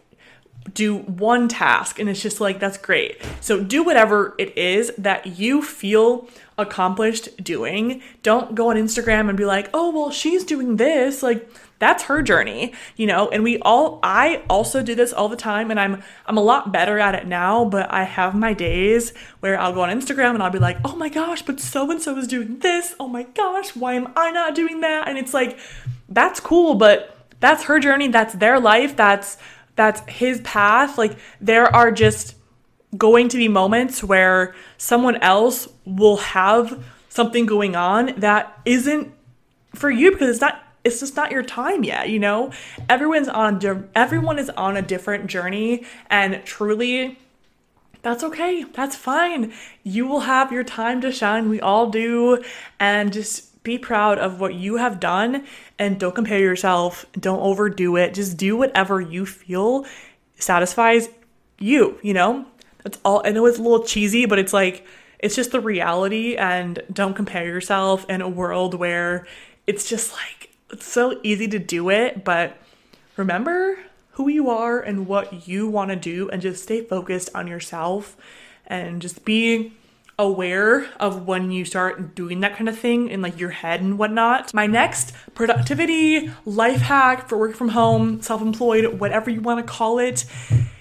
do 0.74 0.98
one 0.98 1.48
task 1.48 1.98
and 1.98 2.08
it's 2.08 2.22
just 2.22 2.40
like 2.40 2.60
that's 2.60 2.78
great. 2.78 3.20
So 3.40 3.62
do 3.62 3.82
whatever 3.82 4.34
it 4.38 4.56
is 4.56 4.92
that 4.98 5.38
you 5.38 5.62
feel 5.62 6.28
accomplished 6.58 7.42
doing. 7.42 8.02
Don't 8.22 8.54
go 8.54 8.70
on 8.70 8.76
Instagram 8.76 9.28
and 9.28 9.36
be 9.36 9.44
like, 9.44 9.70
"Oh, 9.72 9.90
well, 9.90 10.10
she's 10.10 10.44
doing 10.44 10.76
this." 10.76 11.22
Like 11.22 11.50
that's 11.78 12.04
her 12.04 12.20
journey, 12.20 12.74
you 12.96 13.06
know? 13.06 13.30
And 13.30 13.42
we 13.42 13.58
all 13.62 14.00
I 14.02 14.42
also 14.50 14.82
do 14.82 14.94
this 14.94 15.12
all 15.12 15.28
the 15.28 15.36
time 15.36 15.70
and 15.70 15.80
I'm 15.80 16.02
I'm 16.26 16.36
a 16.36 16.42
lot 16.42 16.72
better 16.72 16.98
at 16.98 17.14
it 17.14 17.26
now, 17.26 17.64
but 17.64 17.90
I 17.90 18.04
have 18.04 18.34
my 18.34 18.52
days 18.52 19.12
where 19.40 19.58
I'll 19.58 19.72
go 19.72 19.80
on 19.80 19.88
Instagram 19.88 20.34
and 20.34 20.42
I'll 20.42 20.50
be 20.50 20.58
like, 20.58 20.78
"Oh 20.84 20.94
my 20.94 21.08
gosh, 21.08 21.42
but 21.42 21.58
so 21.58 21.90
and 21.90 22.00
so 22.00 22.16
is 22.18 22.28
doing 22.28 22.58
this. 22.58 22.94
Oh 23.00 23.08
my 23.08 23.22
gosh, 23.22 23.74
why 23.74 23.94
am 23.94 24.12
I 24.14 24.30
not 24.30 24.54
doing 24.54 24.82
that?" 24.82 25.08
And 25.08 25.18
it's 25.18 25.34
like 25.34 25.58
that's 26.08 26.38
cool, 26.38 26.74
but 26.74 27.16
that's 27.40 27.64
her 27.64 27.80
journey, 27.80 28.08
that's 28.08 28.34
their 28.34 28.60
life, 28.60 28.96
that's 28.96 29.36
that's 29.76 30.00
his 30.10 30.40
path. 30.42 30.98
Like 30.98 31.18
there 31.40 31.74
are 31.74 31.90
just 31.90 32.34
going 32.96 33.28
to 33.28 33.36
be 33.36 33.48
moments 33.48 34.02
where 34.02 34.54
someone 34.76 35.16
else 35.16 35.68
will 35.84 36.18
have 36.18 36.84
something 37.08 37.46
going 37.46 37.76
on 37.76 38.14
that 38.18 38.60
isn't 38.64 39.12
for 39.74 39.90
you 39.90 40.10
because 40.10 40.28
it's 40.28 40.40
not 40.40 40.62
it's 40.82 41.00
just 41.00 41.14
not 41.14 41.30
your 41.30 41.42
time 41.42 41.84
yet 41.84 42.08
you 42.08 42.18
know? 42.18 42.52
Everyone's 42.88 43.28
on 43.28 43.88
everyone 43.94 44.38
is 44.38 44.50
on 44.50 44.76
a 44.76 44.82
different 44.82 45.26
journey 45.28 45.84
and 46.08 46.44
truly 46.44 47.18
that's 48.02 48.24
okay. 48.24 48.64
That's 48.64 48.96
fine. 48.96 49.52
You 49.82 50.06
will 50.06 50.20
have 50.20 50.52
your 50.52 50.64
time 50.64 51.00
to 51.02 51.12
shine. 51.12 51.48
We 51.48 51.60
all 51.60 51.90
do. 51.90 52.42
And 52.78 53.12
just 53.12 53.49
be 53.62 53.78
proud 53.78 54.18
of 54.18 54.40
what 54.40 54.54
you 54.54 54.76
have 54.76 55.00
done 55.00 55.44
and 55.78 55.98
don't 56.00 56.14
compare 56.14 56.38
yourself. 56.38 57.04
Don't 57.18 57.40
overdo 57.40 57.96
it. 57.96 58.14
Just 58.14 58.36
do 58.36 58.56
whatever 58.56 59.00
you 59.00 59.26
feel 59.26 59.84
satisfies 60.36 61.08
you 61.60 61.98
you 62.02 62.14
know? 62.14 62.46
That's 62.82 62.98
all 63.04 63.20
i 63.26 63.30
know 63.30 63.44
it's 63.44 63.58
a 63.58 63.62
little 63.62 63.84
cheesy 63.84 64.24
but 64.24 64.38
it's 64.38 64.54
like 64.54 64.86
it's 65.18 65.36
just 65.36 65.52
the 65.52 65.60
reality 65.60 66.34
and 66.36 66.82
don't 66.90 67.12
compare 67.12 67.44
yourself 67.44 68.08
in 68.08 68.22
a 68.22 68.28
world 68.28 68.72
where 68.72 69.26
it's 69.66 69.86
just 69.86 70.12
like 70.14 70.48
it's 70.70 70.90
so 70.90 71.20
easy 71.22 71.46
to 71.48 71.58
do 71.58 71.90
it 71.90 72.24
but 72.24 72.56
remember 73.18 73.78
who 74.12 74.28
you 74.28 74.48
are 74.48 74.80
and 74.80 75.06
what 75.06 75.46
you 75.46 75.68
want 75.68 75.90
to 75.90 75.96
do 75.96 76.30
and 76.30 76.40
just 76.40 76.62
stay 76.62 76.82
focused 76.82 77.28
on 77.34 77.46
yourself 77.46 78.16
and 78.66 79.02
just 79.02 79.26
be 79.26 79.74
aware 80.20 80.86
of 81.00 81.26
when 81.26 81.50
you 81.50 81.64
start 81.64 82.14
doing 82.14 82.40
that 82.40 82.54
kind 82.54 82.68
of 82.68 82.78
thing 82.78 83.08
in 83.08 83.22
like 83.22 83.40
your 83.40 83.48
head 83.48 83.80
and 83.80 83.98
whatnot. 83.98 84.52
My 84.52 84.66
next 84.66 85.14
productivity 85.34 86.30
life 86.44 86.82
hack 86.82 87.26
for 87.26 87.38
work 87.38 87.54
from 87.54 87.70
home, 87.70 88.20
self 88.20 88.42
employed, 88.42 89.00
whatever 89.00 89.30
you 89.30 89.40
want 89.40 89.66
to 89.66 89.72
call 89.72 89.98
it, 89.98 90.26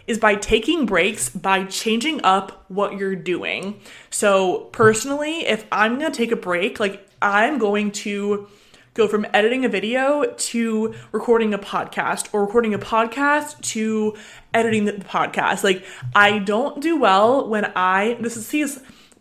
is 0.08 0.18
by 0.18 0.36
taking 0.36 0.86
breaks, 0.86 1.30
by 1.30 1.64
changing 1.64 2.20
up 2.24 2.66
what 2.68 2.98
you're 2.98 3.16
doing. 3.16 3.80
So, 4.10 4.66
personally, 4.74 5.48
if 5.48 5.66
I'm 5.72 5.98
gonna 5.98 6.12
take 6.12 6.34
a 6.34 6.36
break, 6.36 6.80
like 6.80 7.08
I'm 7.22 7.60
going 7.60 7.92
to 7.92 8.48
go 8.94 9.08
from 9.08 9.26
editing 9.34 9.64
a 9.64 9.70
video 9.70 10.34
to 10.36 10.94
recording 11.14 11.54
a 11.54 11.58
podcast 11.58 12.28
or 12.34 12.44
recording 12.44 12.74
a 12.74 12.80
podcast 12.80 13.62
to 13.62 14.18
editing 14.54 14.84
the 14.84 14.94
podcast. 14.94 15.64
Like 15.64 15.86
I 16.14 16.40
don't 16.40 16.82
do 16.82 17.00
well 17.00 17.48
when 17.48 17.72
I 17.74 18.18
this 18.20 18.36
is 18.36 18.46
see 18.46 18.66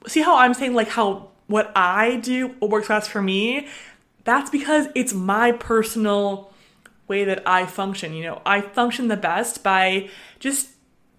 see 0.08 0.22
how 0.22 0.36
I'm 0.38 0.54
saying 0.54 0.74
like 0.74 0.88
how 0.88 1.28
what 1.46 1.72
I 1.76 2.16
do 2.16 2.48
what 2.58 2.70
works 2.70 2.88
best 2.88 3.10
for 3.10 3.22
me? 3.22 3.68
That's 4.24 4.50
because 4.50 4.88
it's 4.94 5.14
my 5.14 5.52
personal 5.52 6.52
way 7.06 7.24
that 7.24 7.42
I 7.46 7.66
function. 7.66 8.12
You 8.12 8.24
know, 8.24 8.42
I 8.44 8.60
function 8.60 9.08
the 9.08 9.16
best 9.16 9.62
by 9.62 10.10
just 10.38 10.70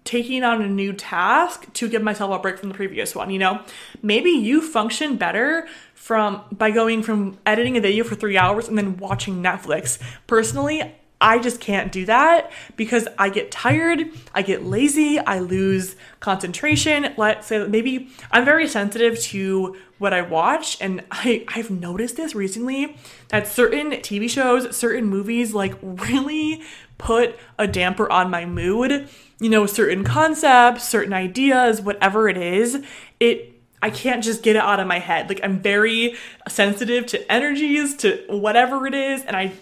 taking 0.04 0.42
on 0.42 0.62
a 0.62 0.68
new 0.68 0.92
task 0.92 1.72
to 1.74 1.88
give 1.88 2.02
myself 2.02 2.32
a 2.32 2.38
break 2.38 2.58
from 2.58 2.68
the 2.68 2.74
previous 2.74 3.14
one, 3.14 3.30
you 3.30 3.38
know? 3.38 3.62
Maybe 4.02 4.30
you 4.30 4.62
function 4.62 5.16
better 5.16 5.68
from 5.94 6.42
by 6.50 6.70
going 6.70 7.02
from 7.02 7.38
editing 7.44 7.76
a 7.76 7.80
video 7.80 8.04
for 8.04 8.14
3 8.14 8.36
hours 8.36 8.66
and 8.66 8.78
then 8.78 8.96
watching 8.96 9.42
Netflix. 9.42 9.98
Personally, 10.26 10.94
I 11.20 11.38
just 11.38 11.60
can't 11.60 11.92
do 11.92 12.06
that 12.06 12.50
because 12.76 13.06
I 13.18 13.28
get 13.28 13.50
tired, 13.50 14.10
I 14.34 14.42
get 14.42 14.64
lazy, 14.64 15.18
I 15.18 15.40
lose 15.40 15.94
concentration. 16.20 17.12
Let's 17.16 17.48
say 17.48 17.66
maybe 17.66 18.08
I'm 18.30 18.44
very 18.44 18.66
sensitive 18.66 19.20
to 19.20 19.76
what 19.98 20.14
I 20.14 20.22
watch, 20.22 20.80
and 20.80 21.04
I, 21.10 21.44
I've 21.48 21.70
noticed 21.70 22.16
this 22.16 22.34
recently 22.34 22.96
that 23.28 23.46
certain 23.46 23.90
TV 23.90 24.30
shows, 24.30 24.74
certain 24.74 25.04
movies, 25.04 25.52
like 25.52 25.74
really 25.82 26.62
put 26.96 27.38
a 27.58 27.66
damper 27.66 28.10
on 28.10 28.30
my 28.30 28.46
mood. 28.46 29.08
You 29.40 29.50
know, 29.50 29.66
certain 29.66 30.04
concepts, 30.04 30.88
certain 30.88 31.12
ideas, 31.12 31.82
whatever 31.82 32.28
it 32.28 32.38
is, 32.38 32.82
it 33.18 33.60
I 33.82 33.90
can't 33.90 34.22
just 34.22 34.42
get 34.42 34.56
it 34.56 34.62
out 34.62 34.80
of 34.80 34.86
my 34.86 34.98
head. 34.98 35.28
Like 35.28 35.40
I'm 35.42 35.60
very 35.60 36.16
sensitive 36.48 37.06
to 37.06 37.32
energies, 37.32 37.94
to 37.96 38.24
whatever 38.28 38.86
it 38.86 38.94
is, 38.94 39.22
and 39.24 39.36
I 39.36 39.52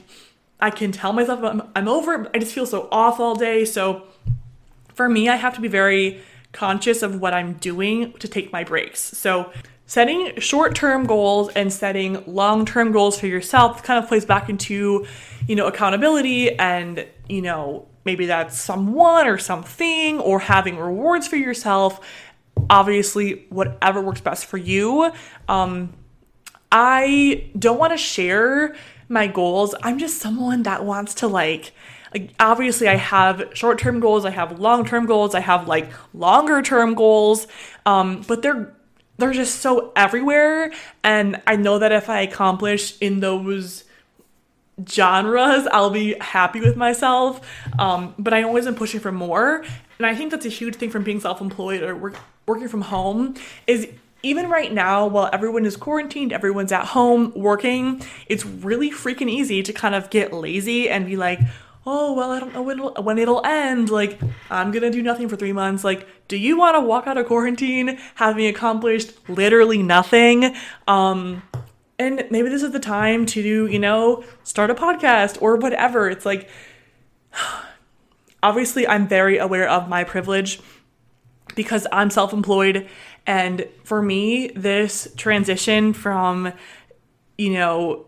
I 0.61 0.71
can 0.71 0.93
tell 0.93 1.13
myself 1.13 1.43
I'm, 1.43 1.63
I'm 1.77 1.89
over 1.89 2.15
it. 2.15 2.31
I 2.35 2.39
just 2.39 2.53
feel 2.53 2.67
so 2.67 2.89
off 2.91 3.21
all 3.21 3.35
day. 3.35 3.65
So 3.65 4.05
for 4.95 5.09
me, 5.09 5.29
I 5.29 5.37
have 5.37 5.55
to 5.55 5.61
be 5.61 5.69
very 5.69 6.21
conscious 6.53 7.03
of 7.03 7.21
what 7.21 7.35
I'm 7.35 7.55
doing 7.55 8.13
to 8.15 8.29
take 8.29 8.53
my 8.53 8.65
breaks. 8.65 9.01
So 9.01 9.53
setting 9.87 10.39
short-term 10.39 11.07
goals 11.07 11.51
and 11.51 11.73
setting 11.73 12.23
long-term 12.27 12.93
goals 12.93 13.19
for 13.19 13.27
yourself 13.27 13.83
kind 13.83 14.03
of 14.03 14.09
plays 14.09 14.25
back 14.25 14.49
into, 14.49 15.07
you 15.47 15.55
know, 15.55 15.67
accountability 15.67 16.59
and, 16.59 17.07
you 17.29 17.41
know, 17.41 17.87
maybe 18.05 18.27
that's 18.27 18.59
someone 18.59 19.27
or 19.27 19.39
something 19.39 20.19
or 20.21 20.41
having 20.41 20.77
rewards 20.79 21.29
for 21.29 21.37
yourself. 21.37 22.07
Obviously, 22.69 23.47
whatever 23.51 24.03
works 24.03 24.21
best 24.21 24.47
for 24.47 24.59
you. 24.59 25.13
Um, 25.49 25.95
I 26.73 27.51
don't 27.59 27.79
want 27.79 27.93
to 27.93 27.99
share 27.99 28.75
my 29.09 29.27
goals. 29.27 29.75
I'm 29.83 29.99
just 29.99 30.19
someone 30.19 30.63
that 30.65 30.85
wants 30.85 31.15
to 31.15 31.29
like 31.29 31.73
obviously 32.41 32.89
I 32.89 32.97
have 32.97 33.51
short-term 33.53 34.01
goals, 34.01 34.25
I 34.25 34.31
have 34.31 34.59
long-term 34.59 35.05
goals, 35.07 35.35
I 35.35 35.41
have 35.41 35.69
like 35.69 35.91
longer-term 36.15 36.95
goals. 36.95 37.47
Um 37.87 38.23
but 38.27 38.43
they're 38.43 38.75
they're 39.19 39.33
just 39.33 39.61
so 39.61 39.93
everywhere 39.97 40.73
and 41.03 41.43
I 41.47 41.57
know 41.57 41.79
that 41.79 41.93
if 41.93 42.09
I 42.09 42.21
accomplish 42.21 42.97
in 43.01 43.21
those 43.21 43.85
genres, 44.89 45.67
I'll 45.73 45.91
be 45.91 46.15
happy 46.21 46.61
with 46.61 46.77
myself. 46.77 47.41
Um, 47.79 48.15
but 48.19 48.33
I 48.33 48.43
always 48.43 48.67
am 48.67 48.75
pushing 48.75 49.01
for 49.01 49.13
more. 49.13 49.65
And 49.99 50.07
I 50.07 50.15
think 50.15 50.31
that's 50.31 50.47
a 50.47 50.51
huge 50.51 50.77
thing 50.77 50.91
from 50.91 51.03
being 51.03 51.21
self-employed 51.21 51.83
or 51.83 51.97
work, 51.97 52.17
working 52.47 52.69
from 52.69 52.83
home 52.83 53.35
is 53.67 53.89
even 54.23 54.51
right 54.51 54.73
now, 54.73 55.07
while 55.07 55.31
everyone 55.33 55.65
is 55.65 55.77
quarantined, 55.77 56.33
everyone's 56.33 56.73
at 56.73 56.87
home 56.87 57.33
working, 57.37 58.03
it's 58.27 58.45
really 58.45 58.91
freaking 58.91 59.31
easy 59.31 59.63
to 59.63 59.73
kind 59.73 59.95
of 59.95 60.11
get 60.11 60.33
lazy 60.33 60.89
and 60.89 61.07
be 61.07 61.17
like, 61.17 61.39
oh, 61.87 62.13
well, 62.13 62.33
I 62.33 62.41
don't 62.41 62.53
know 62.53 62.63
when 62.63 62.79
it'll, 62.79 63.03
when 63.03 63.19
it'll 63.19 63.45
end. 63.47 63.91
Like, 63.91 64.21
I'm 64.51 64.71
gonna 64.73 64.91
do 64.91 65.03
nothing 65.03 65.29
for 65.29 65.37
three 65.37 65.53
months. 65.53 65.85
Like, 65.85 66.07
do 66.27 66.37
you 66.37 66.59
wanna 66.59 66.81
walk 66.81 67.07
out 67.07 67.17
of 67.17 67.27
quarantine 67.27 67.99
having 68.17 68.47
accomplished 68.47 69.13
literally 69.29 69.83
nothing? 69.83 70.55
Um, 70.87 71.43
and 71.99 72.27
maybe 72.31 72.49
this 72.49 72.63
is 72.63 72.73
the 72.73 72.81
time 72.81 73.25
to, 73.27 73.41
you 73.41 73.79
know, 73.79 74.25
start 74.45 74.71
a 74.71 74.75
podcast 74.75 75.41
or 75.41 75.57
whatever. 75.57 76.11
It's 76.11 76.27
like, 76.27 76.49
obviously, 78.43 78.87
I'm 78.87 79.09
very 79.09 79.39
aware 79.39 79.69
of 79.69 79.89
my 79.89 80.05
privilege 80.05 80.61
because 81.55 81.87
I'm 81.91 82.11
self 82.11 82.33
employed 82.33 82.89
and 83.29 83.69
for 83.85 84.01
me, 84.01 84.49
this 84.49 85.07
transition 85.19 85.93
from, 85.93 86.51
you 87.37 87.51
know, 87.51 88.07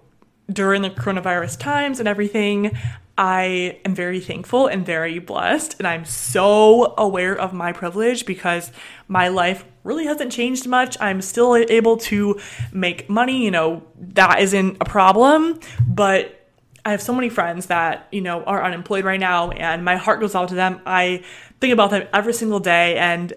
during 0.51 0.81
the 0.81 0.89
coronavirus 0.89 1.61
times 1.61 1.99
and 1.99 2.09
everything, 2.09 2.75
I 3.18 3.79
am 3.85 3.95
very 3.95 4.21
thankful 4.21 4.66
and 4.66 4.85
very 4.85 5.18
blessed. 5.18 5.77
And 5.79 5.87
I'm 5.87 6.07
so 6.07 6.95
aware 6.97 7.39
of 7.39 7.53
my 7.53 7.71
privilege 7.73 8.25
because 8.25 8.73
my 9.09 9.29
life 9.29 9.66
really 9.85 10.07
hasn't 10.07 10.33
changed 10.33 10.66
much. 10.66 10.97
I'm 11.03 11.21
still 11.21 11.55
able 11.55 11.99
to 11.99 12.41
make 12.73 13.11
money, 13.11 13.45
you 13.45 13.51
know, 13.51 13.83
that 13.99 14.41
isn't 14.41 14.79
a 14.81 14.87
problem. 14.87 15.61
But 15.87 16.49
I 16.83 16.93
have 16.93 17.03
so 17.03 17.12
many 17.12 17.29
friends 17.29 17.66
that, 17.66 18.09
you 18.11 18.23
know, 18.23 18.43
are 18.45 18.64
unemployed 18.64 19.05
right 19.05 19.21
now 19.21 19.51
and 19.51 19.85
my 19.85 19.97
heart 19.97 20.21
goes 20.21 20.35
out 20.35 20.49
to 20.49 20.55
them. 20.55 20.81
I 20.87 21.25
think 21.61 21.75
about 21.75 21.91
them 21.91 22.09
every 22.14 22.33
single 22.33 22.59
day 22.59 22.97
and 22.97 23.35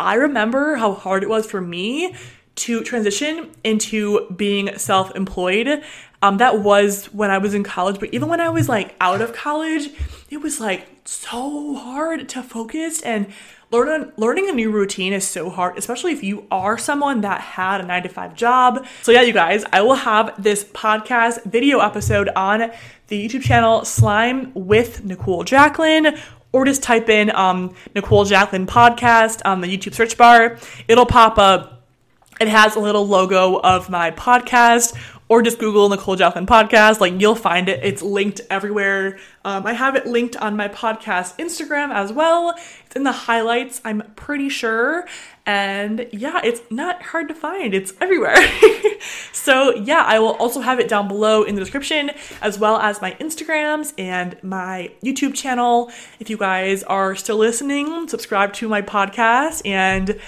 I 0.00 0.14
remember 0.14 0.76
how 0.76 0.94
hard 0.94 1.22
it 1.22 1.28
was 1.28 1.46
for 1.46 1.60
me 1.60 2.14
to 2.56 2.82
transition 2.82 3.50
into 3.64 4.30
being 4.30 4.76
self 4.76 5.14
employed. 5.14 5.82
Um, 6.22 6.36
that 6.38 6.60
was 6.60 7.06
when 7.06 7.30
I 7.30 7.38
was 7.38 7.54
in 7.54 7.64
college, 7.64 7.98
but 7.98 8.12
even 8.12 8.28
when 8.28 8.40
I 8.40 8.50
was 8.50 8.68
like 8.68 8.94
out 9.00 9.22
of 9.22 9.32
college, 9.32 9.88
it 10.28 10.38
was 10.38 10.60
like 10.60 10.86
so 11.04 11.74
hard 11.74 12.28
to 12.30 12.42
focus 12.42 13.00
and 13.02 13.32
learn, 13.70 14.12
learning 14.16 14.48
a 14.48 14.52
new 14.52 14.70
routine 14.70 15.12
is 15.12 15.26
so 15.26 15.48
hard, 15.48 15.78
especially 15.78 16.12
if 16.12 16.22
you 16.22 16.46
are 16.50 16.76
someone 16.76 17.22
that 17.22 17.40
had 17.40 17.80
a 17.80 17.86
nine 17.86 18.02
to 18.02 18.08
five 18.08 18.34
job. 18.34 18.86
So, 19.02 19.12
yeah, 19.12 19.22
you 19.22 19.32
guys, 19.32 19.64
I 19.72 19.80
will 19.82 19.94
have 19.94 20.42
this 20.42 20.64
podcast 20.64 21.44
video 21.44 21.80
episode 21.80 22.28
on 22.36 22.70
the 23.08 23.28
YouTube 23.28 23.42
channel 23.42 23.84
Slime 23.84 24.52
with 24.54 25.04
Nicole 25.04 25.44
Jacqueline 25.44 26.18
or 26.52 26.64
just 26.64 26.82
type 26.82 27.08
in 27.08 27.34
um, 27.34 27.74
Nicole 27.94 28.24
Jacqueline 28.24 28.66
podcast 28.66 29.40
on 29.44 29.60
the 29.60 29.66
YouTube 29.68 29.94
search 29.94 30.16
bar. 30.16 30.58
It'll 30.88 31.06
pop 31.06 31.38
up 31.38 31.80
it 32.40 32.48
has 32.48 32.74
a 32.74 32.80
little 32.80 33.06
logo 33.06 33.60
of 33.60 33.90
my 33.90 34.12
podcast, 34.12 34.96
or 35.30 35.42
just 35.42 35.60
Google 35.60 35.88
Nicole 35.88 36.16
Jacqueline 36.16 36.44
podcast. 36.44 36.98
Like 36.98 37.18
you'll 37.20 37.36
find 37.36 37.68
it. 37.68 37.84
It's 37.84 38.02
linked 38.02 38.40
everywhere. 38.50 39.16
Um, 39.44 39.64
I 39.64 39.74
have 39.74 39.94
it 39.94 40.04
linked 40.04 40.36
on 40.36 40.56
my 40.56 40.66
podcast 40.66 41.36
Instagram 41.38 41.94
as 41.94 42.12
well. 42.12 42.56
It's 42.84 42.96
in 42.96 43.04
the 43.04 43.12
highlights, 43.12 43.80
I'm 43.84 44.02
pretty 44.16 44.48
sure. 44.48 45.06
And 45.46 46.08
yeah, 46.12 46.40
it's 46.42 46.60
not 46.68 47.00
hard 47.00 47.28
to 47.28 47.34
find. 47.34 47.74
It's 47.74 47.94
everywhere. 48.00 48.36
so 49.32 49.76
yeah, 49.76 50.02
I 50.04 50.18
will 50.18 50.34
also 50.34 50.60
have 50.60 50.80
it 50.80 50.88
down 50.88 51.06
below 51.06 51.44
in 51.44 51.54
the 51.54 51.60
description, 51.60 52.10
as 52.42 52.58
well 52.58 52.78
as 52.78 53.00
my 53.00 53.12
Instagrams 53.12 53.94
and 53.96 54.36
my 54.42 54.90
YouTube 55.00 55.34
channel. 55.34 55.92
If 56.18 56.28
you 56.28 56.38
guys 56.38 56.82
are 56.82 57.14
still 57.14 57.36
listening, 57.36 58.08
subscribe 58.08 58.52
to 58.54 58.68
my 58.68 58.82
podcast 58.82 59.62
and 59.64 60.18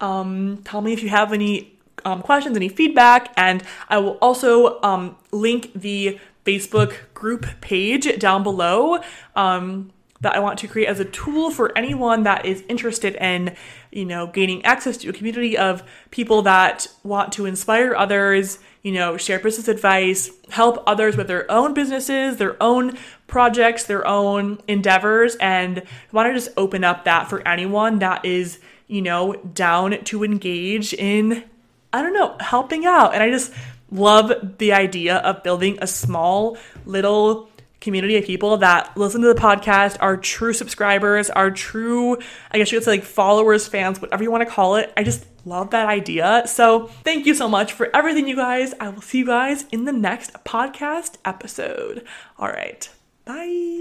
um, 0.00 0.58
tell 0.58 0.80
me 0.80 0.92
if 0.92 1.02
you 1.02 1.08
have 1.08 1.32
any 1.32 1.72
um, 2.04 2.22
questions, 2.22 2.56
any 2.56 2.68
feedback, 2.68 3.32
and 3.36 3.62
I 3.88 3.98
will 3.98 4.18
also 4.20 4.80
um, 4.82 5.16
link 5.30 5.72
the 5.74 6.18
Facebook 6.44 6.94
group 7.14 7.46
page 7.60 8.18
down 8.18 8.42
below 8.42 9.00
um, 9.36 9.92
that 10.20 10.36
I 10.36 10.38
want 10.38 10.58
to 10.60 10.68
create 10.68 10.86
as 10.86 11.00
a 11.00 11.04
tool 11.04 11.50
for 11.50 11.76
anyone 11.76 12.22
that 12.22 12.46
is 12.46 12.62
interested 12.68 13.16
in, 13.16 13.56
you 13.90 14.04
know, 14.04 14.28
gaining 14.28 14.64
access 14.64 14.96
to 14.98 15.08
a 15.08 15.12
community 15.12 15.58
of 15.58 15.82
people 16.10 16.42
that 16.42 16.86
want 17.02 17.32
to 17.32 17.46
inspire 17.46 17.94
others, 17.94 18.60
you 18.82 18.92
know, 18.92 19.16
share 19.16 19.40
business 19.40 19.66
advice, 19.66 20.30
help 20.50 20.82
others 20.86 21.16
with 21.16 21.26
their 21.26 21.50
own 21.50 21.74
businesses, 21.74 22.36
their 22.36 22.60
own 22.62 22.96
projects, 23.26 23.84
their 23.84 24.06
own 24.06 24.60
endeavors, 24.68 25.34
and 25.36 25.82
want 26.12 26.28
to 26.28 26.34
just 26.34 26.50
open 26.56 26.84
up 26.84 27.04
that 27.04 27.28
for 27.28 27.46
anyone 27.46 27.98
that 27.98 28.24
is 28.24 28.58
you 28.92 29.00
know, 29.00 29.32
down 29.54 30.04
to 30.04 30.22
engage 30.22 30.92
in, 30.92 31.44
I 31.92 32.02
don't 32.02 32.14
know, 32.14 32.36
helping 32.40 32.86
out. 32.86 33.14
And 33.14 33.22
I 33.22 33.30
just 33.30 33.52
love 33.90 34.58
the 34.58 34.72
idea 34.72 35.16
of 35.18 35.42
building 35.42 35.78
a 35.80 35.86
small 35.86 36.56
little 36.86 37.50
community 37.80 38.16
of 38.16 38.24
people 38.24 38.56
that 38.58 38.96
listen 38.96 39.20
to 39.20 39.26
the 39.26 39.38
podcast, 39.38 39.96
are 40.00 40.16
true 40.16 40.52
subscribers, 40.52 41.28
are 41.28 41.50
true, 41.50 42.16
I 42.50 42.58
guess 42.58 42.72
you 42.72 42.78
could 42.78 42.84
say 42.84 42.92
like 42.92 43.02
followers, 43.02 43.68
fans, 43.68 44.00
whatever 44.00 44.22
you 44.22 44.30
want 44.30 44.48
to 44.48 44.50
call 44.50 44.76
it. 44.76 44.92
I 44.96 45.02
just 45.02 45.26
love 45.44 45.70
that 45.70 45.88
idea. 45.88 46.44
So 46.46 46.86
thank 47.04 47.26
you 47.26 47.34
so 47.34 47.48
much 47.48 47.72
for 47.72 47.94
everything, 47.94 48.28
you 48.28 48.36
guys. 48.36 48.72
I 48.80 48.88
will 48.88 49.02
see 49.02 49.18
you 49.18 49.26
guys 49.26 49.66
in 49.72 49.84
the 49.84 49.92
next 49.92 50.32
podcast 50.44 51.16
episode. 51.24 52.06
All 52.38 52.48
right. 52.48 52.88
Bye. 53.24 53.80